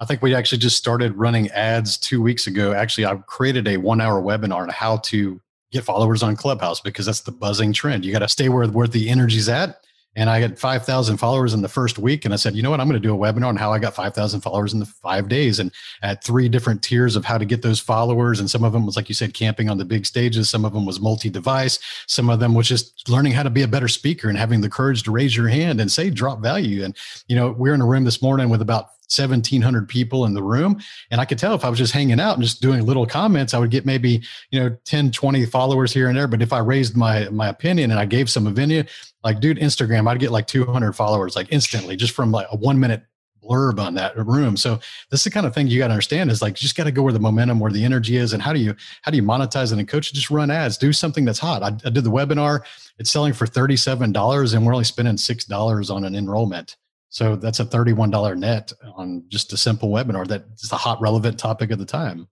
I 0.00 0.06
think 0.06 0.22
we 0.22 0.34
actually 0.34 0.58
just 0.58 0.78
started 0.78 1.14
running 1.16 1.50
ads 1.50 1.98
two 1.98 2.22
weeks 2.22 2.46
ago. 2.46 2.72
Actually, 2.72 3.06
I 3.06 3.16
created 3.26 3.68
a 3.68 3.76
one 3.76 4.00
hour 4.00 4.22
webinar 4.22 4.62
on 4.62 4.70
how 4.70 4.96
to 4.98 5.40
get 5.72 5.84
followers 5.84 6.22
on 6.22 6.36
Clubhouse 6.36 6.80
because 6.80 7.04
that's 7.06 7.20
the 7.20 7.32
buzzing 7.32 7.72
trend. 7.72 8.04
You 8.04 8.12
got 8.12 8.20
to 8.20 8.28
stay 8.28 8.48
where, 8.48 8.66
where 8.66 8.88
the 8.88 9.10
energy's 9.10 9.48
at. 9.48 9.82
And 10.16 10.28
I 10.28 10.40
had 10.40 10.58
5,000 10.58 11.18
followers 11.18 11.54
in 11.54 11.62
the 11.62 11.68
first 11.68 11.96
week. 11.96 12.24
And 12.24 12.34
I 12.34 12.36
said, 12.36 12.56
you 12.56 12.62
know 12.62 12.70
what? 12.70 12.80
I'm 12.80 12.88
going 12.88 13.00
to 13.00 13.08
do 13.08 13.14
a 13.14 13.18
webinar 13.18 13.46
on 13.46 13.56
how 13.56 13.72
I 13.72 13.78
got 13.78 13.94
5,000 13.94 14.40
followers 14.40 14.72
in 14.72 14.80
the 14.80 14.86
five 14.86 15.28
days 15.28 15.60
and 15.60 15.70
at 16.02 16.24
three 16.24 16.48
different 16.48 16.82
tiers 16.82 17.14
of 17.14 17.24
how 17.24 17.38
to 17.38 17.44
get 17.44 17.62
those 17.62 17.78
followers. 17.78 18.40
And 18.40 18.50
some 18.50 18.64
of 18.64 18.72
them 18.72 18.86
was, 18.86 18.96
like 18.96 19.08
you 19.08 19.14
said, 19.14 19.34
camping 19.34 19.70
on 19.70 19.78
the 19.78 19.84
big 19.84 20.06
stages. 20.06 20.50
Some 20.50 20.64
of 20.64 20.72
them 20.72 20.84
was 20.84 20.98
multi 20.98 21.30
device. 21.30 21.78
Some 22.08 22.28
of 22.28 22.40
them 22.40 22.54
was 22.54 22.66
just 22.66 23.08
learning 23.08 23.32
how 23.34 23.44
to 23.44 23.50
be 23.50 23.62
a 23.62 23.68
better 23.68 23.86
speaker 23.86 24.28
and 24.28 24.36
having 24.36 24.62
the 24.62 24.70
courage 24.70 25.04
to 25.04 25.12
raise 25.12 25.36
your 25.36 25.46
hand 25.46 25.80
and 25.80 25.92
say 25.92 26.10
drop 26.10 26.40
value. 26.40 26.82
And, 26.82 26.96
you 27.28 27.36
know, 27.36 27.52
we're 27.52 27.74
in 27.74 27.80
a 27.80 27.86
room 27.86 28.02
this 28.02 28.20
morning 28.20 28.48
with 28.48 28.62
about 28.62 28.88
1700 29.10 29.88
people 29.88 30.24
in 30.24 30.34
the 30.34 30.42
room. 30.42 30.80
And 31.10 31.20
i 31.20 31.24
could 31.24 31.38
tell 31.38 31.54
if 31.54 31.64
i 31.64 31.68
was 31.68 31.78
just 31.78 31.92
hanging 31.92 32.20
out 32.20 32.34
and 32.34 32.42
just 32.42 32.60
doing 32.60 32.84
little 32.84 33.06
comments 33.06 33.54
i 33.54 33.58
would 33.58 33.70
get 33.70 33.86
maybe 33.86 34.22
you 34.50 34.60
know 34.60 34.76
10 34.84 35.12
20 35.12 35.46
followers 35.46 35.92
here 35.92 36.08
and 36.08 36.16
there. 36.16 36.28
But 36.28 36.42
if 36.42 36.52
i 36.52 36.58
raised 36.58 36.96
my 36.96 37.28
my 37.30 37.48
opinion 37.48 37.90
and 37.90 38.00
i 38.00 38.06
gave 38.06 38.30
some 38.30 38.46
opinion 38.46 38.86
like 39.22 39.40
dude 39.40 39.58
instagram 39.58 40.08
i'd 40.08 40.20
get 40.20 40.30
like 40.30 40.46
200 40.46 40.92
followers 40.92 41.36
like 41.36 41.48
instantly 41.50 41.96
just 41.96 42.14
from 42.14 42.30
like 42.30 42.46
a 42.50 42.56
one 42.56 42.78
minute 42.78 43.02
blurb 43.42 43.78
on 43.78 43.94
that 43.94 44.16
room. 44.16 44.56
So 44.56 44.76
this 45.10 45.20
is 45.20 45.24
the 45.24 45.30
kind 45.30 45.46
of 45.46 45.54
thing 45.54 45.68
you 45.68 45.78
got 45.78 45.88
to 45.88 45.94
understand 45.94 46.30
is 46.30 46.42
like 46.42 46.52
you 46.54 46.64
just 46.64 46.76
got 46.76 46.84
to 46.84 46.92
go 46.92 47.02
where 47.02 47.12
the 47.12 47.20
momentum 47.20 47.60
where 47.60 47.72
the 47.72 47.84
energy 47.84 48.16
is 48.16 48.32
and 48.32 48.42
how 48.42 48.52
do 48.52 48.60
you 48.60 48.74
how 49.02 49.10
do 49.10 49.16
you 49.16 49.22
monetize 49.22 49.72
it 49.72 49.78
and 49.78 49.88
coach 49.88 50.12
just 50.12 50.30
run 50.30 50.50
ads 50.50 50.76
do 50.76 50.92
something 50.92 51.24
that's 51.24 51.38
hot. 51.38 51.62
I, 51.62 51.68
I 51.68 51.90
did 51.90 52.04
the 52.04 52.10
webinar. 52.10 52.60
It's 52.98 53.10
selling 53.10 53.32
for 53.32 53.46
$37 53.46 54.54
and 54.54 54.66
we're 54.66 54.72
only 54.72 54.84
spending 54.84 55.16
$6 55.16 55.94
on 55.94 56.04
an 56.04 56.14
enrollment 56.14 56.76
so 57.10 57.36
that's 57.36 57.60
a 57.60 57.64
$31 57.64 58.38
net 58.38 58.72
on 58.96 59.24
just 59.28 59.52
a 59.52 59.56
simple 59.56 59.90
webinar 59.90 60.26
that 60.28 60.44
is 60.58 60.70
the 60.70 60.76
hot 60.76 61.00
relevant 61.00 61.38
topic 61.38 61.70
of 61.72 61.78
the 61.78 61.84
time. 61.84 62.28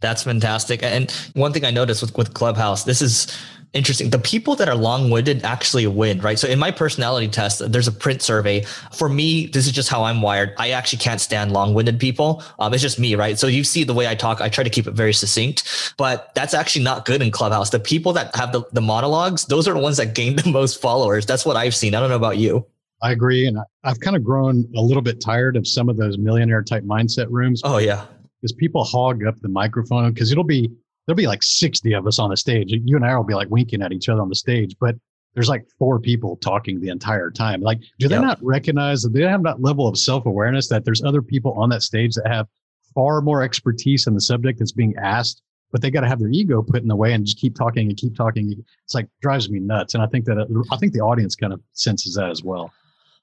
That's 0.00 0.22
fantastic. 0.24 0.82
And 0.82 1.10
one 1.34 1.52
thing 1.52 1.64
I 1.64 1.70
noticed 1.70 2.02
with, 2.02 2.16
with 2.16 2.34
Clubhouse, 2.34 2.84
this 2.84 3.02
is 3.02 3.26
interesting. 3.72 4.10
The 4.10 4.18
people 4.18 4.56
that 4.56 4.68
are 4.68 4.74
long 4.74 5.10
winded 5.10 5.44
actually 5.44 5.86
win, 5.86 6.20
right? 6.20 6.38
So 6.38 6.48
in 6.48 6.58
my 6.58 6.70
personality 6.70 7.28
test, 7.28 7.72
there's 7.72 7.88
a 7.88 7.92
print 7.92 8.20
survey. 8.20 8.62
For 8.92 9.08
me, 9.08 9.46
this 9.46 9.66
is 9.66 9.72
just 9.72 9.88
how 9.88 10.04
I'm 10.04 10.20
wired. 10.20 10.54
I 10.58 10.70
actually 10.70 10.98
can't 10.98 11.20
stand 11.20 11.52
long 11.52 11.72
winded 11.72 11.98
people. 12.00 12.42
Um, 12.58 12.74
it's 12.74 12.82
just 12.82 12.98
me, 12.98 13.14
right? 13.14 13.38
So 13.38 13.46
you 13.46 13.64
see 13.64 13.84
the 13.84 13.94
way 13.94 14.08
I 14.08 14.14
talk, 14.14 14.40
I 14.40 14.48
try 14.48 14.64
to 14.64 14.70
keep 14.70 14.86
it 14.86 14.92
very 14.92 15.12
succinct, 15.14 15.94
but 15.96 16.34
that's 16.34 16.54
actually 16.54 16.84
not 16.84 17.04
good 17.06 17.22
in 17.22 17.30
Clubhouse. 17.30 17.70
The 17.70 17.80
people 17.80 18.12
that 18.14 18.34
have 18.36 18.52
the, 18.52 18.62
the 18.72 18.82
monologues, 18.82 19.46
those 19.46 19.66
are 19.68 19.74
the 19.74 19.80
ones 19.80 19.96
that 19.98 20.14
gain 20.14 20.36
the 20.44 20.50
most 20.50 20.80
followers. 20.80 21.26
That's 21.26 21.46
what 21.46 21.56
I've 21.56 21.74
seen. 21.74 21.94
I 21.94 22.00
don't 22.00 22.10
know 22.10 22.16
about 22.16 22.38
you. 22.38 22.66
I 23.02 23.10
agree. 23.10 23.46
And 23.46 23.58
I've 23.84 24.00
kind 24.00 24.16
of 24.16 24.24
grown 24.24 24.64
a 24.76 24.80
little 24.80 25.02
bit 25.02 25.20
tired 25.20 25.56
of 25.56 25.66
some 25.66 25.88
of 25.88 25.96
those 25.96 26.18
millionaire 26.18 26.62
type 26.62 26.84
mindset 26.84 27.26
rooms. 27.30 27.60
Oh, 27.64 27.78
yeah. 27.78 28.06
Because 28.40 28.52
people 28.52 28.84
hog 28.84 29.26
up 29.26 29.38
the 29.40 29.48
microphone 29.48 30.12
because 30.12 30.32
it'll 30.32 30.44
be 30.44 30.70
there'll 31.06 31.16
be 31.16 31.26
like 31.26 31.42
60 31.42 31.92
of 31.94 32.06
us 32.06 32.18
on 32.18 32.30
the 32.30 32.36
stage. 32.36 32.68
You 32.70 32.96
and 32.96 33.04
I 33.04 33.16
will 33.16 33.24
be 33.24 33.34
like 33.34 33.50
winking 33.50 33.82
at 33.82 33.92
each 33.92 34.08
other 34.08 34.22
on 34.22 34.28
the 34.28 34.36
stage, 34.36 34.76
but 34.80 34.94
there's 35.34 35.48
like 35.48 35.66
four 35.78 35.98
people 35.98 36.36
talking 36.36 36.80
the 36.80 36.90
entire 36.90 37.30
time. 37.30 37.60
Like, 37.60 37.80
do 37.98 38.08
they 38.08 38.16
yep. 38.16 38.24
not 38.24 38.38
recognize 38.42 39.02
that 39.02 39.12
they 39.12 39.22
have 39.22 39.42
that 39.44 39.62
level 39.62 39.88
of 39.88 39.98
self 39.98 40.26
awareness 40.26 40.68
that 40.68 40.84
there's 40.84 41.02
other 41.02 41.22
people 41.22 41.52
on 41.52 41.70
that 41.70 41.82
stage 41.82 42.14
that 42.14 42.28
have 42.28 42.46
far 42.94 43.20
more 43.20 43.42
expertise 43.42 44.06
in 44.06 44.14
the 44.14 44.20
subject 44.20 44.58
that's 44.58 44.72
being 44.72 44.94
asked, 44.96 45.42
but 45.70 45.80
they 45.80 45.90
got 45.90 46.02
to 46.02 46.08
have 46.08 46.18
their 46.18 46.28
ego 46.28 46.62
put 46.62 46.82
in 46.82 46.88
the 46.88 46.96
way 46.96 47.12
and 47.12 47.24
just 47.24 47.38
keep 47.38 47.56
talking 47.56 47.88
and 47.88 47.96
keep 47.96 48.14
talking. 48.14 48.62
It's 48.84 48.94
like 48.94 49.08
drives 49.22 49.50
me 49.50 49.58
nuts. 49.58 49.94
And 49.94 50.02
I 50.02 50.06
think 50.06 50.26
that, 50.26 50.38
uh, 50.38 50.46
I 50.70 50.76
think 50.76 50.92
the 50.92 51.00
audience 51.00 51.34
kind 51.34 51.52
of 51.52 51.60
senses 51.72 52.14
that 52.14 52.30
as 52.30 52.42
well. 52.44 52.70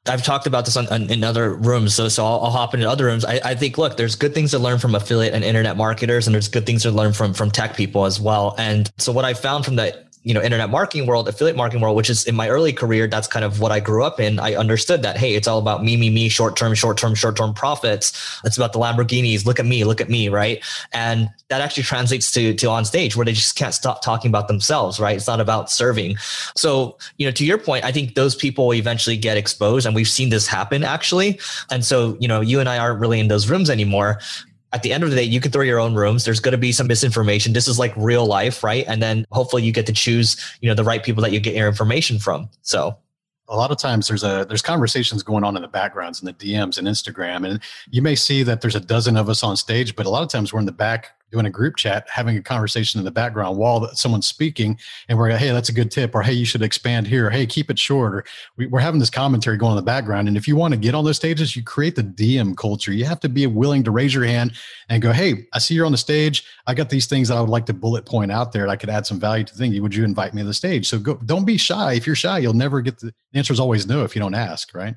I've 0.05 0.23
talked 0.23 0.47
about 0.47 0.65
this 0.65 0.77
on, 0.77 0.87
on, 0.87 1.09
in 1.09 1.23
other 1.23 1.53
rooms, 1.53 1.93
so 1.93 2.07
so 2.07 2.25
I'll, 2.25 2.45
I'll 2.45 2.51
hop 2.51 2.73
into 2.73 2.89
other 2.89 3.05
rooms. 3.05 3.25
I, 3.25 3.39
I, 3.43 3.55
think 3.55 3.77
look, 3.77 3.97
there's 3.97 4.15
good 4.15 4.33
things 4.33 4.51
to 4.51 4.59
learn 4.59 4.79
from 4.79 4.95
affiliate 4.95 5.33
and 5.33 5.43
internet 5.43 5.77
marketers, 5.77 6.25
and 6.25 6.33
there's 6.33 6.47
good 6.47 6.65
things 6.65 6.83
to 6.83 6.91
learn 6.91 7.13
from 7.13 7.33
from 7.33 7.51
tech 7.51 7.75
people 7.75 8.05
as 8.05 8.19
well. 8.19 8.55
And 8.57 8.89
so 8.97 9.11
what 9.11 9.25
I 9.25 9.33
found 9.33 9.65
from 9.65 9.75
the 9.75 10.05
you 10.29 10.35
know 10.35 10.43
internet 10.43 10.69
marketing 10.69 11.07
world 11.07 11.27
affiliate 11.27 11.57
marketing 11.57 11.81
world 11.81 11.95
which 11.95 12.07
is 12.07 12.23
in 12.25 12.35
my 12.35 12.47
early 12.49 12.71
career 12.71 13.07
that's 13.07 13.27
kind 13.27 13.43
of 13.43 13.59
what 13.59 13.71
i 13.71 13.79
grew 13.79 14.03
up 14.03 14.19
in. 14.19 14.39
I 14.39 14.53
understood 14.53 15.01
that 15.01 15.17
hey 15.17 15.33
it's 15.33 15.47
all 15.47 15.57
about 15.57 15.83
me 15.83 15.97
me 15.97 16.11
me 16.11 16.29
short 16.29 16.55
term 16.55 16.75
short 16.75 16.97
term 16.97 17.15
short 17.15 17.35
term 17.35 17.53
profits. 17.53 18.39
It's 18.45 18.55
about 18.55 18.73
the 18.73 18.79
lamborghinis. 18.79 19.45
Look 19.45 19.59
at 19.59 19.65
me 19.65 19.83
look 19.83 19.99
at 19.99 20.09
me 20.09 20.29
right? 20.29 20.63
And 20.93 21.29
that 21.47 21.61
actually 21.61 21.83
translates 21.83 22.31
to 22.33 22.53
to 22.53 22.67
on 22.69 22.85
stage 22.85 23.15
where 23.15 23.25
they 23.25 23.33
just 23.33 23.55
can't 23.55 23.73
stop 23.73 24.03
talking 24.03 24.29
about 24.29 24.47
themselves 24.47 24.99
right? 24.99 25.15
It's 25.15 25.27
not 25.27 25.41
about 25.41 25.71
serving. 25.71 26.17
So 26.55 26.97
you 27.17 27.25
know 27.25 27.31
to 27.31 27.45
your 27.45 27.57
point 27.57 27.83
i 27.83 27.91
think 27.91 28.13
those 28.13 28.35
people 28.35 28.73
eventually 28.73 29.17
get 29.17 29.35
exposed 29.35 29.87
and 29.87 29.95
we've 29.95 30.07
seen 30.07 30.29
this 30.29 30.45
happen 30.45 30.83
actually. 30.83 31.39
And 31.71 31.83
so 31.83 32.15
you 32.19 32.27
know 32.27 32.41
you 32.41 32.59
and 32.59 32.69
i 32.69 32.77
aren't 32.77 32.99
really 32.99 33.19
in 33.19 33.29
those 33.29 33.49
rooms 33.49 33.69
anymore 33.69 34.19
at 34.71 34.83
the 34.83 34.93
end 34.93 35.03
of 35.03 35.09
the 35.09 35.15
day, 35.15 35.23
you 35.23 35.39
can 35.39 35.51
throw 35.51 35.63
your 35.63 35.79
own 35.79 35.95
rooms. 35.95 36.25
There's 36.25 36.39
going 36.39 36.51
to 36.51 36.57
be 36.57 36.71
some 36.71 36.87
misinformation. 36.87 37.53
This 37.53 37.67
is 37.67 37.79
like 37.79 37.93
real 37.95 38.25
life, 38.25 38.63
right? 38.63 38.85
And 38.87 39.01
then 39.01 39.25
hopefully 39.31 39.63
you 39.63 39.71
get 39.71 39.85
to 39.87 39.93
choose, 39.93 40.37
you 40.61 40.69
know, 40.69 40.75
the 40.75 40.83
right 40.83 41.03
people 41.03 41.23
that 41.23 41.31
you 41.31 41.39
get 41.39 41.55
your 41.55 41.67
information 41.67 42.19
from. 42.19 42.49
So 42.61 42.95
a 43.47 43.55
lot 43.55 43.71
of 43.71 43.77
times 43.77 44.07
there's 44.07 44.23
a 44.23 44.45
there's 44.47 44.61
conversations 44.61 45.23
going 45.23 45.43
on 45.43 45.55
in 45.55 45.63
the 45.63 45.67
backgrounds 45.67 46.21
and 46.21 46.27
the 46.27 46.33
DMs 46.33 46.77
and 46.77 46.87
Instagram, 46.87 47.49
and 47.49 47.59
you 47.89 48.01
may 48.01 48.15
see 48.15 48.43
that 48.43 48.61
there's 48.61 48.75
a 48.75 48.79
dozen 48.79 49.17
of 49.17 49.27
us 49.27 49.43
on 49.43 49.57
stage, 49.57 49.95
but 49.95 50.05
a 50.05 50.09
lot 50.09 50.23
of 50.23 50.29
times 50.29 50.53
we're 50.53 50.59
in 50.59 50.65
the 50.65 50.71
back 50.71 51.18
doing 51.31 51.45
a 51.45 51.49
group 51.49 51.75
chat, 51.75 52.07
having 52.09 52.37
a 52.37 52.41
conversation 52.41 52.99
in 52.99 53.05
the 53.05 53.11
background 53.11 53.57
while 53.57 53.87
someone's 53.93 54.27
speaking, 54.27 54.77
and 55.07 55.17
we're 55.17 55.29
like, 55.29 55.39
hey, 55.39 55.51
that's 55.51 55.69
a 55.69 55.73
good 55.73 55.91
tip, 55.91 56.15
or 56.15 56.21
hey, 56.21 56.33
you 56.33 56.45
should 56.45 56.61
expand 56.61 57.07
here, 57.07 57.27
or, 57.27 57.29
hey, 57.29 57.45
keep 57.45 57.69
it 57.69 57.79
short, 57.79 58.15
or 58.15 58.25
we, 58.57 58.67
are 58.71 58.79
having 58.79 58.99
this 58.99 59.09
commentary 59.09 59.57
going 59.57 59.71
in 59.71 59.75
the 59.77 59.81
background. 59.81 60.27
And 60.27 60.37
if 60.37 60.47
you 60.47 60.55
want 60.55 60.73
to 60.73 60.79
get 60.79 60.95
on 60.95 61.03
those 61.03 61.17
stages, 61.17 61.55
you 61.55 61.63
create 61.63 61.95
the 61.95 62.03
DM 62.03 62.55
culture. 62.57 62.91
You 62.91 63.05
have 63.05 63.19
to 63.21 63.29
be 63.29 63.45
willing 63.47 63.83
to 63.83 63.91
raise 63.91 64.13
your 64.13 64.25
hand 64.25 64.53
and 64.89 65.01
go, 65.01 65.11
hey, 65.11 65.45
I 65.53 65.59
see 65.59 65.75
you're 65.75 65.85
on 65.85 65.91
the 65.91 65.97
stage. 65.97 66.43
I 66.67 66.73
got 66.73 66.89
these 66.89 67.05
things 67.05 67.27
that 67.27 67.37
I 67.37 67.41
would 67.41 67.49
like 67.49 67.65
to 67.67 67.73
bullet 67.73 68.05
point 68.05 68.31
out 68.31 68.51
there. 68.51 68.67
I 68.67 68.75
could 68.75 68.89
add 68.89 69.05
some 69.05 69.19
value 69.19 69.43
to 69.43 69.53
the 69.53 69.57
thing. 69.59 69.81
Would 69.81 69.95
you 69.95 70.03
invite 70.03 70.33
me 70.33 70.41
to 70.41 70.47
the 70.47 70.53
stage? 70.53 70.87
So 70.87 70.99
go, 70.99 71.15
don't 71.25 71.45
be 71.45 71.57
shy. 71.57 71.93
If 71.93 72.07
you're 72.07 72.15
shy, 72.15 72.39
you'll 72.39 72.53
never 72.53 72.81
get 72.81 72.99
the, 72.99 73.13
the 73.31 73.37
answer 73.37 73.53
is 73.53 73.59
always 73.59 73.87
no 73.87 74.03
if 74.03 74.15
you 74.15 74.21
don't 74.21 74.35
ask, 74.35 74.73
right? 74.73 74.95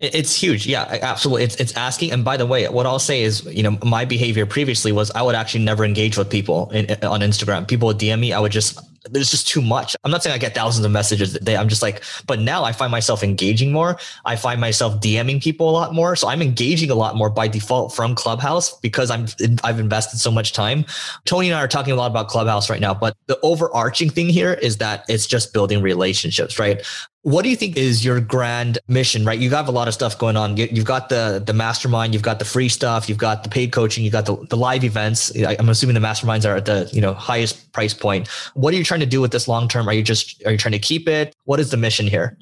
It's 0.00 0.34
huge. 0.34 0.66
Yeah, 0.66 0.98
absolutely. 1.02 1.44
It's, 1.44 1.56
it's 1.56 1.76
asking. 1.76 2.12
And 2.12 2.24
by 2.24 2.36
the 2.36 2.46
way, 2.46 2.68
what 2.68 2.84
I'll 2.84 2.98
say 2.98 3.22
is, 3.22 3.44
you 3.46 3.62
know, 3.62 3.78
my 3.84 4.04
behavior 4.04 4.44
previously 4.44 4.92
was 4.92 5.10
I 5.12 5.22
would 5.22 5.34
actually 5.34 5.64
never 5.64 5.84
engage 5.84 6.18
with 6.18 6.28
people 6.28 6.70
in, 6.70 6.90
on 7.04 7.20
Instagram. 7.20 7.66
People 7.66 7.86
would 7.88 7.98
DM 7.98 8.20
me. 8.20 8.32
I 8.32 8.40
would 8.40 8.52
just, 8.52 8.78
there's 9.10 9.30
just 9.30 9.48
too 9.48 9.62
much. 9.62 9.96
I'm 10.04 10.10
not 10.10 10.22
saying 10.22 10.34
I 10.34 10.38
get 10.38 10.54
thousands 10.54 10.84
of 10.84 10.92
messages 10.92 11.34
a 11.36 11.40
day. 11.40 11.56
I'm 11.56 11.68
just 11.68 11.80
like, 11.80 12.02
but 12.26 12.40
now 12.40 12.64
I 12.64 12.72
find 12.72 12.90
myself 12.90 13.22
engaging 13.22 13.72
more. 13.72 13.98
I 14.24 14.36
find 14.36 14.60
myself 14.60 15.00
DMing 15.00 15.42
people 15.42 15.70
a 15.70 15.72
lot 15.72 15.94
more. 15.94 16.16
So 16.16 16.28
I'm 16.28 16.42
engaging 16.42 16.90
a 16.90 16.94
lot 16.96 17.16
more 17.16 17.30
by 17.30 17.48
default 17.48 17.94
from 17.94 18.14
Clubhouse 18.14 18.78
because 18.80 19.10
I'm, 19.10 19.26
I've 19.62 19.78
invested 19.78 20.18
so 20.18 20.30
much 20.30 20.52
time. 20.52 20.84
Tony 21.24 21.48
and 21.48 21.56
I 21.56 21.62
are 21.62 21.68
talking 21.68 21.92
a 21.92 21.96
lot 21.96 22.10
about 22.10 22.28
Clubhouse 22.28 22.68
right 22.68 22.80
now, 22.80 22.94
but 22.94 23.16
the 23.26 23.38
overarching 23.42 24.10
thing 24.10 24.28
here 24.28 24.54
is 24.54 24.78
that 24.78 25.04
it's 25.08 25.26
just 25.26 25.52
building 25.52 25.82
relationships, 25.82 26.58
right? 26.58 26.84
What 27.24 27.42
do 27.42 27.48
you 27.48 27.56
think 27.56 27.78
is 27.78 28.04
your 28.04 28.20
grand 28.20 28.78
mission, 28.86 29.24
right? 29.24 29.38
You 29.38 29.48
have 29.50 29.66
a 29.66 29.70
lot 29.70 29.88
of 29.88 29.94
stuff 29.94 30.18
going 30.18 30.36
on. 30.36 30.58
You've 30.58 30.84
got 30.84 31.08
the 31.08 31.42
the 31.44 31.54
mastermind, 31.54 32.12
you've 32.12 32.22
got 32.22 32.38
the 32.38 32.44
free 32.44 32.68
stuff, 32.68 33.08
you've 33.08 33.16
got 33.16 33.44
the 33.44 33.48
paid 33.48 33.72
coaching, 33.72 34.04
you've 34.04 34.12
got 34.12 34.26
the, 34.26 34.36
the 34.50 34.58
live 34.58 34.84
events. 34.84 35.32
I'm 35.34 35.70
assuming 35.70 35.94
the 35.94 36.06
masterminds 36.06 36.46
are 36.46 36.54
at 36.54 36.66
the 36.66 36.86
you 36.92 37.00
know 37.00 37.14
highest 37.14 37.72
price 37.72 37.94
point. 37.94 38.28
What 38.52 38.74
are 38.74 38.76
you 38.76 38.84
trying 38.84 39.00
to 39.00 39.06
do 39.06 39.22
with 39.22 39.32
this 39.32 39.48
long 39.48 39.68
term? 39.68 39.88
Are 39.88 39.94
you 39.94 40.02
just 40.02 40.44
are 40.44 40.52
you 40.52 40.58
trying 40.58 40.72
to 40.72 40.78
keep 40.78 41.08
it? 41.08 41.34
What 41.44 41.60
is 41.60 41.70
the 41.70 41.78
mission 41.78 42.06
here? 42.06 42.36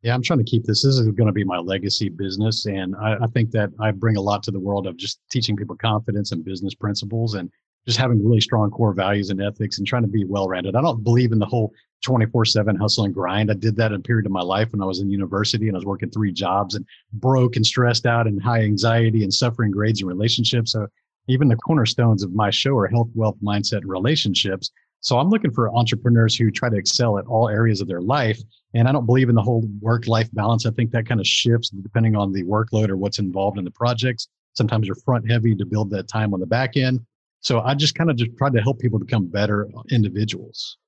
Yeah, 0.00 0.14
I'm 0.14 0.22
trying 0.22 0.38
to 0.38 0.44
keep 0.44 0.64
this. 0.64 0.82
This 0.82 0.96
is 0.96 1.06
going 1.10 1.26
to 1.26 1.32
be 1.32 1.44
my 1.44 1.58
legacy 1.58 2.08
business. 2.08 2.64
And 2.66 2.96
I, 2.96 3.18
I, 3.22 3.26
think 3.28 3.52
that 3.52 3.70
I 3.80 3.92
bring 3.92 4.16
a 4.16 4.20
lot 4.20 4.42
to 4.44 4.50
the 4.50 4.58
world 4.58 4.88
of 4.88 4.96
just 4.96 5.20
teaching 5.30 5.56
people 5.56 5.76
confidence 5.76 6.32
and 6.32 6.44
business 6.44 6.74
principles 6.74 7.34
and 7.34 7.48
just 7.86 7.98
having 7.98 8.24
really 8.24 8.40
strong 8.40 8.70
core 8.70 8.92
values 8.92 9.30
and 9.30 9.42
ethics 9.42 9.78
and 9.78 9.86
trying 9.86 10.02
to 10.02 10.08
be 10.08 10.24
well 10.24 10.48
rounded. 10.48 10.76
I 10.76 10.82
don't 10.82 11.02
believe 11.02 11.32
in 11.32 11.38
the 11.38 11.46
whole 11.46 11.72
24 12.02 12.44
7 12.44 12.76
hustle 12.76 13.04
and 13.04 13.14
grind. 13.14 13.50
I 13.50 13.54
did 13.54 13.76
that 13.76 13.92
in 13.92 14.00
a 14.00 14.02
period 14.02 14.26
of 14.26 14.32
my 14.32 14.42
life 14.42 14.72
when 14.72 14.82
I 14.82 14.86
was 14.86 15.00
in 15.00 15.10
university 15.10 15.68
and 15.68 15.76
I 15.76 15.78
was 15.78 15.86
working 15.86 16.10
three 16.10 16.32
jobs 16.32 16.74
and 16.74 16.84
broke 17.12 17.56
and 17.56 17.64
stressed 17.64 18.06
out 18.06 18.26
and 18.26 18.42
high 18.42 18.62
anxiety 18.62 19.22
and 19.22 19.32
suffering 19.32 19.70
grades 19.70 20.00
and 20.00 20.08
relationships. 20.08 20.72
So 20.72 20.86
even 21.28 21.48
the 21.48 21.56
cornerstones 21.56 22.22
of 22.22 22.32
my 22.32 22.50
show 22.50 22.76
are 22.76 22.88
health, 22.88 23.08
wealth, 23.14 23.36
mindset, 23.42 23.78
and 23.78 23.88
relationships. 23.88 24.70
So 25.00 25.18
I'm 25.18 25.30
looking 25.30 25.52
for 25.52 25.74
entrepreneurs 25.74 26.36
who 26.36 26.50
try 26.50 26.68
to 26.68 26.76
excel 26.76 27.18
at 27.18 27.26
all 27.26 27.48
areas 27.48 27.80
of 27.80 27.88
their 27.88 28.00
life. 28.00 28.40
And 28.74 28.88
I 28.88 28.92
don't 28.92 29.06
believe 29.06 29.28
in 29.28 29.34
the 29.34 29.42
whole 29.42 29.68
work 29.80 30.06
life 30.06 30.28
balance. 30.32 30.64
I 30.64 30.70
think 30.70 30.92
that 30.92 31.06
kind 31.06 31.20
of 31.20 31.26
shifts 31.26 31.70
depending 31.70 32.16
on 32.16 32.32
the 32.32 32.44
workload 32.44 32.88
or 32.88 32.96
what's 32.96 33.18
involved 33.18 33.58
in 33.58 33.64
the 33.64 33.70
projects. 33.70 34.28
Sometimes 34.54 34.86
you're 34.86 34.96
front 34.96 35.28
heavy 35.30 35.54
to 35.56 35.64
build 35.64 35.90
that 35.90 36.08
time 36.08 36.34
on 36.34 36.40
the 36.40 36.46
back 36.46 36.76
end. 36.76 37.00
So 37.42 37.60
I 37.60 37.74
just 37.74 37.94
kind 37.94 38.08
of 38.08 38.16
just 38.16 38.36
tried 38.38 38.54
to 38.54 38.62
help 38.62 38.78
people 38.78 38.98
become 38.98 39.26
better 39.26 39.68
individuals. 39.90 40.78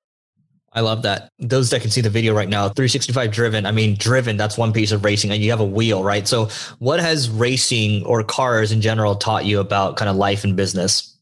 I 0.72 0.80
love 0.80 1.02
that. 1.02 1.28
Those 1.38 1.70
that 1.70 1.82
can 1.82 1.90
see 1.90 2.00
the 2.00 2.10
video 2.10 2.34
right 2.34 2.48
now, 2.48 2.68
365 2.68 3.30
driven. 3.30 3.66
I 3.66 3.70
mean, 3.70 3.96
driven, 3.96 4.36
that's 4.36 4.56
one 4.58 4.72
piece 4.72 4.90
of 4.90 5.04
racing 5.04 5.30
and 5.30 5.42
you 5.42 5.50
have 5.50 5.60
a 5.60 5.64
wheel, 5.64 6.02
right? 6.02 6.26
So 6.26 6.48
what 6.78 7.00
has 7.00 7.28
racing 7.30 8.04
or 8.04 8.24
cars 8.24 8.72
in 8.72 8.80
general 8.80 9.14
taught 9.14 9.44
you 9.44 9.60
about 9.60 9.96
kind 9.96 10.08
of 10.08 10.16
life 10.16 10.42
and 10.42 10.56
business? 10.56 11.16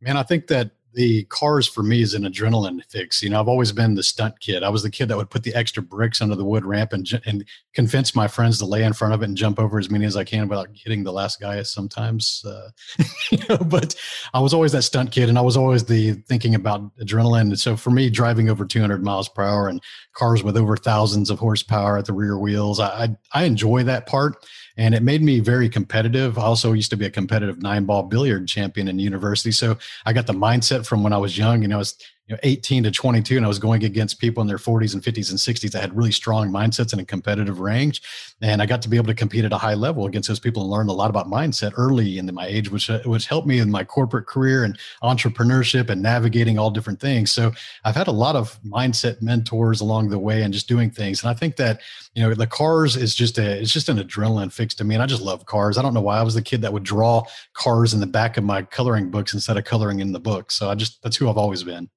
Man, 0.00 0.16
I 0.16 0.22
think 0.22 0.48
that 0.48 0.70
the 0.94 1.24
cars 1.24 1.66
for 1.66 1.82
me 1.82 2.02
is 2.02 2.14
an 2.14 2.22
adrenaline 2.22 2.80
fix. 2.88 3.22
You 3.22 3.30
know, 3.30 3.40
I've 3.40 3.48
always 3.48 3.72
been 3.72 3.94
the 3.94 4.02
stunt 4.02 4.40
kid. 4.40 4.62
I 4.62 4.68
was 4.68 4.82
the 4.82 4.90
kid 4.90 5.08
that 5.08 5.16
would 5.16 5.30
put 5.30 5.42
the 5.42 5.54
extra 5.54 5.82
bricks 5.82 6.20
under 6.20 6.34
the 6.34 6.44
wood 6.44 6.64
ramp 6.64 6.92
and 6.92 7.08
and 7.26 7.44
convince 7.74 8.14
my 8.14 8.28
friends 8.28 8.58
to 8.58 8.66
lay 8.66 8.84
in 8.84 8.92
front 8.92 9.14
of 9.14 9.22
it 9.22 9.26
and 9.26 9.36
jump 9.36 9.58
over 9.58 9.78
as 9.78 9.90
many 9.90 10.04
as 10.04 10.16
I 10.16 10.24
can 10.24 10.48
without 10.48 10.68
hitting 10.72 11.04
the 11.04 11.12
last 11.12 11.40
guy. 11.40 11.62
Sometimes, 11.62 12.44
uh, 12.46 12.70
you 13.30 13.38
know, 13.48 13.58
but 13.58 13.94
I 14.32 14.40
was 14.40 14.54
always 14.54 14.72
that 14.72 14.82
stunt 14.82 15.10
kid, 15.10 15.28
and 15.28 15.38
I 15.38 15.42
was 15.42 15.56
always 15.56 15.84
the 15.84 16.12
thinking 16.28 16.54
about 16.54 16.96
adrenaline. 16.98 17.56
So 17.58 17.76
for 17.76 17.90
me, 17.90 18.10
driving 18.10 18.48
over 18.48 18.64
200 18.64 19.02
miles 19.02 19.28
per 19.28 19.42
hour 19.42 19.68
and 19.68 19.82
cars 20.14 20.42
with 20.42 20.56
over 20.56 20.76
thousands 20.76 21.30
of 21.30 21.38
horsepower 21.38 21.98
at 21.98 22.06
the 22.06 22.12
rear 22.12 22.38
wheels, 22.38 22.80
I 22.80 22.94
I, 22.94 23.08
I 23.32 23.44
enjoy 23.44 23.82
that 23.84 24.06
part 24.06 24.44
and 24.76 24.94
it 24.94 25.02
made 25.02 25.22
me 25.22 25.40
very 25.40 25.68
competitive. 25.68 26.38
I 26.38 26.42
also 26.42 26.72
used 26.72 26.90
to 26.90 26.96
be 26.96 27.06
a 27.06 27.10
competitive 27.10 27.62
nine 27.62 27.84
ball 27.84 28.02
billiard 28.04 28.48
champion 28.48 28.88
in 28.88 28.98
university. 28.98 29.52
So 29.52 29.78
I 30.04 30.12
got 30.12 30.26
the 30.26 30.32
mindset 30.32 30.83
from 30.86 31.02
when 31.02 31.12
I 31.12 31.18
was 31.18 31.36
young. 31.36 31.62
You 31.62 31.68
know, 31.68 31.76
I 31.76 31.78
was 31.78 31.96
you 32.26 32.34
know 32.34 32.40
18 32.42 32.84
to 32.84 32.90
22 32.90 33.36
and 33.36 33.44
i 33.44 33.48
was 33.48 33.58
going 33.58 33.84
against 33.84 34.18
people 34.18 34.40
in 34.40 34.46
their 34.46 34.58
40s 34.58 34.94
and 34.94 35.02
50s 35.02 35.30
and 35.30 35.38
60s 35.38 35.70
that 35.72 35.80
had 35.80 35.96
really 35.96 36.12
strong 36.12 36.50
mindsets 36.50 36.92
and 36.92 37.00
a 37.00 37.04
competitive 37.04 37.60
range 37.60 38.02
and 38.40 38.62
i 38.62 38.66
got 38.66 38.82
to 38.82 38.88
be 38.88 38.96
able 38.96 39.06
to 39.06 39.14
compete 39.14 39.44
at 39.44 39.52
a 39.52 39.58
high 39.58 39.74
level 39.74 40.06
against 40.06 40.28
those 40.28 40.40
people 40.40 40.62
and 40.62 40.70
learn 40.70 40.88
a 40.88 40.92
lot 40.92 41.10
about 41.10 41.26
mindset 41.26 41.72
early 41.76 42.18
in 42.18 42.32
my 42.34 42.46
age 42.46 42.70
which 42.70 42.88
uh, 42.90 43.00
which 43.04 43.26
helped 43.26 43.46
me 43.46 43.58
in 43.58 43.70
my 43.70 43.84
corporate 43.84 44.26
career 44.26 44.64
and 44.64 44.78
entrepreneurship 45.02 45.90
and 45.90 46.02
navigating 46.02 46.58
all 46.58 46.70
different 46.70 47.00
things. 47.00 47.30
So 47.30 47.52
i've 47.84 47.94
had 47.94 48.08
a 48.08 48.12
lot 48.12 48.36
of 48.36 48.58
mindset 48.64 49.20
mentors 49.20 49.80
along 49.80 50.08
the 50.08 50.18
way 50.18 50.42
and 50.42 50.52
just 50.52 50.68
doing 50.68 50.90
things 50.90 51.22
and 51.22 51.30
i 51.30 51.34
think 51.34 51.56
that 51.56 51.80
you 52.14 52.22
know 52.22 52.34
the 52.34 52.46
cars 52.46 52.96
is 52.96 53.14
just 53.14 53.38
a 53.38 53.60
it's 53.60 53.72
just 53.72 53.88
an 53.88 53.98
adrenaline 53.98 54.52
fix 54.52 54.74
to 54.76 54.84
me 54.84 54.94
and 54.94 55.02
i 55.02 55.06
just 55.06 55.22
love 55.22 55.44
cars. 55.46 55.78
I 55.78 55.82
don't 55.82 55.94
know 55.94 56.00
why 56.00 56.18
i 56.18 56.22
was 56.22 56.34
the 56.34 56.42
kid 56.42 56.62
that 56.62 56.72
would 56.72 56.82
draw 56.82 57.24
cars 57.52 57.94
in 57.94 58.00
the 58.00 58.06
back 58.06 58.36
of 58.36 58.44
my 58.44 58.62
coloring 58.62 59.10
books 59.10 59.34
instead 59.34 59.56
of 59.56 59.64
coloring 59.64 60.00
in 60.00 60.12
the 60.12 60.20
book 60.20 60.50
so 60.50 60.70
i 60.70 60.74
just 60.74 61.02
that's 61.02 61.16
who 61.16 61.28
i've 61.28 61.38
always 61.38 61.62
been 61.62 61.88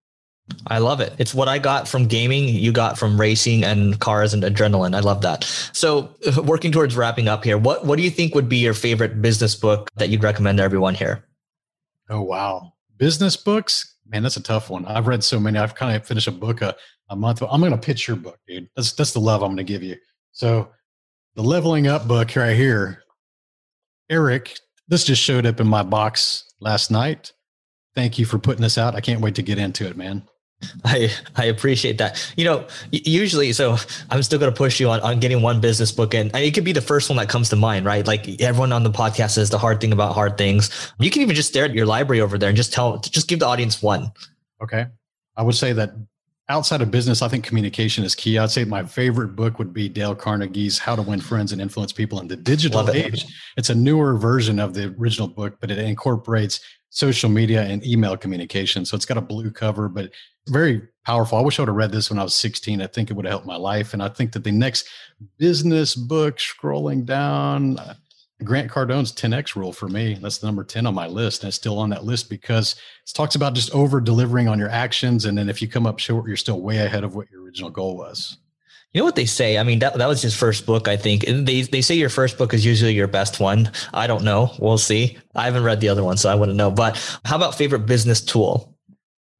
I 0.67 0.79
love 0.79 1.01
it. 1.01 1.13
It's 1.17 1.33
what 1.33 1.47
I 1.47 1.60
got 1.60 1.88
from 1.88 2.07
gaming, 2.07 2.47
you 2.47 2.71
got 2.71 2.97
from 2.97 3.19
racing 3.19 3.63
and 3.63 3.99
cars 3.99 4.33
and 4.33 4.43
adrenaline. 4.43 4.95
I 4.95 4.99
love 4.99 5.21
that. 5.21 5.43
So, 5.73 6.10
uh, 6.25 6.41
working 6.41 6.71
towards 6.71 6.95
wrapping 6.95 7.27
up 7.27 7.43
here, 7.43 7.57
what 7.57 7.86
what 7.86 7.97
do 7.97 8.03
you 8.03 8.10
think 8.10 8.33
would 8.36 8.49
be 8.49 8.57
your 8.57 8.73
favorite 8.73 9.21
business 9.21 9.55
book 9.55 9.89
that 9.95 10.10
you'd 10.10 10.23
recommend 10.23 10.57
to 10.57 10.63
everyone 10.63 10.95
here? 10.95 11.25
Oh 12.10 12.21
wow. 12.21 12.73
Business 12.97 13.36
books, 13.36 13.95
man, 14.07 14.23
that's 14.23 14.38
a 14.38 14.43
tough 14.43 14.69
one. 14.69 14.86
I've 14.86 15.07
read 15.07 15.23
so 15.23 15.39
many. 15.39 15.60
I've 15.60 15.75
kind 15.75 15.95
of 15.95 16.05
finished 16.05 16.27
a 16.27 16.31
book 16.31 16.62
a, 16.62 16.75
a 17.10 17.15
month. 17.15 17.41
I'm 17.43 17.60
going 17.60 17.71
to 17.71 17.77
pitch 17.77 18.07
your 18.07 18.17
book, 18.17 18.39
dude. 18.47 18.69
That's 18.75 18.93
that's 18.93 19.12
the 19.12 19.19
love 19.19 19.43
I'm 19.43 19.49
going 19.49 19.57
to 19.57 19.63
give 19.63 19.83
you. 19.83 19.97
So, 20.31 20.69
the 21.36 21.43
leveling 21.43 21.88
up 21.88 22.07
book 22.07 22.36
right 22.36 22.55
here, 22.55 23.03
Eric. 24.10 24.57
This 24.89 25.03
just 25.03 25.21
showed 25.21 25.45
up 25.45 25.60
in 25.60 25.67
my 25.67 25.83
box 25.83 26.45
last 26.62 26.91
night. 26.91 27.33
Thank 27.93 28.17
you 28.17 28.25
for 28.25 28.39
putting 28.39 28.62
this 28.62 28.77
out. 28.77 28.95
I 28.95 29.01
can't 29.01 29.19
wait 29.19 29.36
to 29.36 29.41
get 29.41 29.57
into 29.57 29.86
it, 29.86 29.97
man. 29.97 30.23
I 30.85 31.11
I 31.35 31.45
appreciate 31.45 31.97
that. 31.99 32.33
You 32.35 32.45
know, 32.45 32.67
usually, 32.91 33.53
so 33.53 33.77
I'm 34.09 34.23
still 34.23 34.39
going 34.39 34.51
to 34.51 34.57
push 34.57 34.79
you 34.79 34.89
on 34.89 34.99
on 35.01 35.19
getting 35.19 35.41
one 35.41 35.61
business 35.61 35.91
book, 35.91 36.13
and 36.13 36.35
it 36.35 36.53
could 36.53 36.63
be 36.63 36.71
the 36.71 36.81
first 36.81 37.09
one 37.09 37.17
that 37.17 37.29
comes 37.29 37.49
to 37.49 37.55
mind, 37.55 37.85
right? 37.85 38.05
Like 38.05 38.41
everyone 38.41 38.71
on 38.71 38.83
the 38.83 38.91
podcast 38.91 39.31
says 39.31 39.49
the 39.49 39.59
hard 39.59 39.79
thing 39.79 39.91
about 39.91 40.13
hard 40.13 40.37
things. 40.37 40.91
You 40.99 41.11
can 41.11 41.21
even 41.21 41.35
just 41.35 41.49
stare 41.49 41.65
at 41.65 41.73
your 41.73 41.85
library 41.85 42.21
over 42.21 42.37
there 42.37 42.49
and 42.49 42.57
just 42.57 42.73
tell, 42.73 42.97
just 42.99 43.27
give 43.27 43.39
the 43.39 43.45
audience 43.45 43.83
one. 43.83 44.11
Okay, 44.61 44.87
I 45.35 45.43
would 45.43 45.55
say 45.55 45.73
that 45.73 45.91
outside 46.49 46.81
of 46.81 46.89
business, 46.89 47.21
I 47.21 47.27
think 47.27 47.43
communication 47.43 48.03
is 48.03 48.15
key. 48.15 48.37
I'd 48.37 48.51
say 48.51 48.63
my 48.63 48.83
favorite 48.83 49.35
book 49.35 49.59
would 49.59 49.73
be 49.73 49.89
Dale 49.89 50.15
Carnegie's 50.15 50.79
How 50.79 50.95
to 50.95 51.01
Win 51.01 51.19
Friends 51.19 51.51
and 51.51 51.61
Influence 51.61 51.91
People 51.91 52.19
in 52.19 52.27
the 52.27 52.37
Digital 52.37 52.89
Age. 52.89 53.25
It's 53.57 53.69
a 53.69 53.75
newer 53.75 54.17
version 54.17 54.59
of 54.59 54.73
the 54.73 54.95
original 54.97 55.27
book, 55.27 55.57
but 55.59 55.69
it 55.71 55.77
incorporates 55.77 56.61
social 56.97 57.29
media 57.29 57.62
and 57.62 57.86
email 57.86 58.17
communication. 58.17 58.83
So 58.83 58.95
it's 58.95 59.05
got 59.05 59.19
a 59.19 59.21
blue 59.21 59.51
cover, 59.51 59.88
but 59.88 60.10
very 60.49 60.81
powerful. 61.05 61.38
I 61.38 61.41
wish 61.41 61.60
I 61.60 61.62
would 61.62 61.67
have 61.67 61.75
read 61.75 61.91
this 61.91 62.10
when 62.10 62.17
I 62.17 62.23
was 62.23 62.33
16. 62.33 62.81
I 62.81 62.88
think 62.88 63.12
it 63.12 63.13
would 63.13 63.25
have 63.25 63.33
helped 63.33 63.45
my 63.45 63.55
life. 63.55 63.93
And 63.93 64.01
I 64.01 64.10
think 64.10 64.31
that 64.31 64.43
the 64.43 64.51
next 64.51 64.89
business 65.38 65.93
book 65.93 66.38
scrolling 66.39 67.05
down, 67.05 67.77
uh, 67.77 67.93
Grant 68.43 68.71
Cardone's 68.71 69.12
10X 69.12 69.55
rule 69.55 69.71
for 69.71 69.88
me. 69.88 70.17
That's 70.19 70.39
the 70.39 70.47
number 70.47 70.63
10 70.63 70.88
on 70.88 70.95
my 70.95 71.05
list. 71.05 71.43
And 71.43 71.49
it's 71.49 71.57
still 71.57 71.77
on 71.77 71.91
that 71.91 72.03
list 72.03 72.31
because 72.31 72.73
it 73.07 73.13
talks 73.13 73.36
about 73.36 73.53
just 73.53 73.69
over 73.75 74.01
delivering 74.01 74.47
on 74.47 74.57
your 74.57 74.69
actions. 74.69 75.25
And 75.25 75.38
then 75.38 75.49
if 75.49 75.62
you 75.62 75.67
come 75.67 75.86
up 75.86 75.99
short, 75.99 76.27
you're 76.27 76.36
still 76.36 76.62
way 76.62 76.79
ahead 76.79 77.03
of 77.03 77.13
what 77.13 77.29
your 77.29 77.43
original 77.43 77.69
goal 77.69 77.95
was. 77.95 78.38
You 78.93 79.02
know 79.02 79.06
what 79.06 79.15
they 79.15 79.26
say? 79.26 79.58
I 79.58 79.63
mean, 79.63 79.80
that, 79.80 79.97
that 79.97 80.08
was 80.08 80.21
his 80.21 80.36
first 80.36 80.65
book, 80.65 80.88
I 80.88 80.97
think. 80.97 81.23
And 81.26 81.45
they, 81.45 81.62
they 81.62 81.82
say 81.82 81.95
your 81.95 82.10
first 82.10 82.38
book 82.38 82.54
is 82.54 82.65
usually 82.65 82.93
your 82.93 83.08
best 83.08 83.39
one. 83.39 83.71
I 83.93 84.08
don't 84.08 84.23
know. 84.23 84.52
We'll 84.60 84.78
see. 84.78 85.17
I 85.36 85.45
haven't 85.45 85.63
read 85.63 85.82
the 85.82 85.89
other 85.89 86.04
one, 86.04 86.17
so 86.17 86.30
I 86.30 86.36
wouldn't 86.36 86.58
know. 86.58 86.71
But 86.71 86.97
how 87.26 87.36
about 87.36 87.56
favorite 87.56 87.86
business 87.86 88.21
tool? 88.21 88.76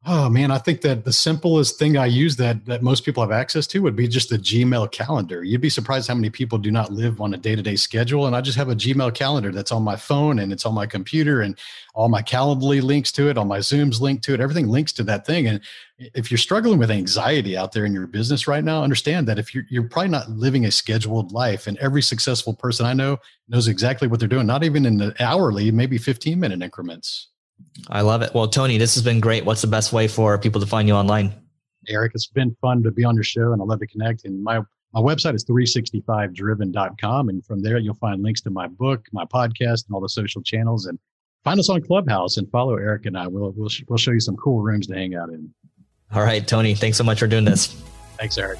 Oh 0.10 0.30
man, 0.30 0.52
I 0.52 0.58
think 0.58 0.80
that 0.82 1.04
the 1.04 1.12
simplest 1.12 1.78
thing 1.78 1.98
I 1.98 2.06
use 2.06 2.38
that 2.38 2.66
that 2.66 2.82
most 2.82 3.04
people 3.04 3.22
have 3.22 3.32
access 3.32 3.68
to 3.68 3.80
would 3.80 3.98
be 3.98 4.08
just 4.08 4.30
the 4.30 4.38
Gmail 4.38 4.90
calendar. 4.90 5.44
You'd 5.44 5.60
be 5.60 5.70
surprised 5.70 6.08
how 6.08 6.16
many 6.16 6.30
people 6.30 6.58
do 6.58 6.72
not 6.72 6.94
live 6.94 7.20
on 7.20 7.34
a 7.34 7.38
day-to-day 7.38 7.76
schedule. 7.76 8.26
And 8.26 8.34
I 8.34 8.40
just 8.40 8.58
have 8.58 8.70
a 8.70 8.76
Gmail 8.76 9.14
calendar 9.14 9.52
that's 9.52 9.74
on 9.74 9.84
my 9.84 9.98
phone 9.98 10.40
and 10.40 10.54
it's 10.54 10.66
on 10.66 10.74
my 10.74 10.86
computer 10.86 11.42
and 11.42 11.60
all 11.94 12.08
my 12.08 12.22
Calendly 12.22 12.82
links 12.82 13.12
to 13.14 13.30
it, 13.30 13.38
all 13.38 13.44
my 13.44 13.60
Zooms 13.60 14.00
link 14.00 14.22
to 14.22 14.34
it, 14.34 14.40
everything 14.40 14.70
links 14.70 14.94
to 14.94 15.04
that 15.04 15.26
thing. 15.26 15.46
And 15.46 15.60
if 15.98 16.32
you're 16.32 16.38
struggling 16.38 16.80
with 16.80 16.90
anxiety 16.90 17.58
out 17.58 17.74
there 17.74 17.84
in 17.84 17.92
your 17.92 18.08
business 18.08 18.48
right 18.48 18.64
now, 18.64 18.84
understand 18.84 19.28
that 19.28 19.38
if 19.38 19.54
you're 19.54 19.66
you're 19.70 19.90
probably 19.90 20.12
not 20.12 20.30
living 20.30 20.64
a 20.64 20.72
scheduled 20.72 21.34
life. 21.34 21.68
And 21.68 21.78
every 21.80 22.02
successful 22.02 22.54
person 22.54 22.86
I 22.86 22.94
know 22.94 23.18
knows 23.50 23.68
exactly 23.68 24.08
what 24.08 24.22
they're 24.22 24.30
doing, 24.30 24.48
not 24.48 24.64
even 24.64 24.86
in 24.86 24.96
the 24.96 25.14
hourly, 25.20 25.70
maybe 25.70 25.98
15 25.98 26.40
minute 26.40 26.62
increments. 26.62 27.28
I 27.90 28.02
love 28.02 28.22
it. 28.22 28.34
Well, 28.34 28.48
Tony, 28.48 28.78
this 28.78 28.96
has 28.96 29.04
been 29.04 29.20
great. 29.20 29.46
What's 29.46 29.62
the 29.62 29.68
best 29.68 29.94
way 29.94 30.08
for 30.08 30.38
people 30.38 30.62
to 30.62 30.68
find 30.68 30.88
you 30.88 30.94
online? 30.94 31.34
Eric, 31.88 32.12
it's 32.16 32.28
been 32.28 32.56
fun 32.62 32.84
to 32.84 32.92
be 32.92 33.04
on 33.04 33.16
your 33.16 33.24
show 33.24 33.54
and 33.54 33.62
I 33.62 33.66
love 33.66 33.80
to 33.80 33.88
connect. 33.88 34.26
And 34.26 34.44
my, 34.44 34.60
my 34.94 35.00
website 35.00 35.36
is 35.36 35.46
365driven.com. 35.46 37.30
And 37.30 37.46
from 37.46 37.62
there, 37.62 37.78
you'll 37.78 37.96
find 37.96 38.22
links 38.22 38.42
to 38.42 38.50
my 38.50 38.68
book, 38.68 39.06
my 39.14 39.26
podcast, 39.26 39.86
and 39.88 39.94
all 39.94 40.02
the 40.02 40.10
social 40.10 40.42
channels. 40.42 40.86
And 40.86 41.00
find 41.44 41.60
us 41.60 41.70
on 41.70 41.82
Clubhouse 41.82 42.38
and 42.38 42.50
follow 42.52 42.76
Eric 42.76 43.06
and 43.06 43.18
I. 43.18 43.28
We'll, 43.28 43.52
we'll, 43.56 43.70
we'll 43.88 43.98
show 43.98 44.12
you 44.12 44.20
some 44.20 44.36
cool 44.36 44.62
rooms 44.62 44.88
to 44.88 44.96
hang 44.96 45.16
out 45.16 45.30
in. 45.30 45.54
All 46.14 46.24
right, 46.24 46.46
Tony, 46.46 46.76
thanks 46.76 46.98
so 46.98 47.04
much 47.04 47.20
for 47.20 47.28
doing 47.28 47.46
this. 47.46 47.68
Thanks, 48.18 48.38
Eric. 48.38 48.60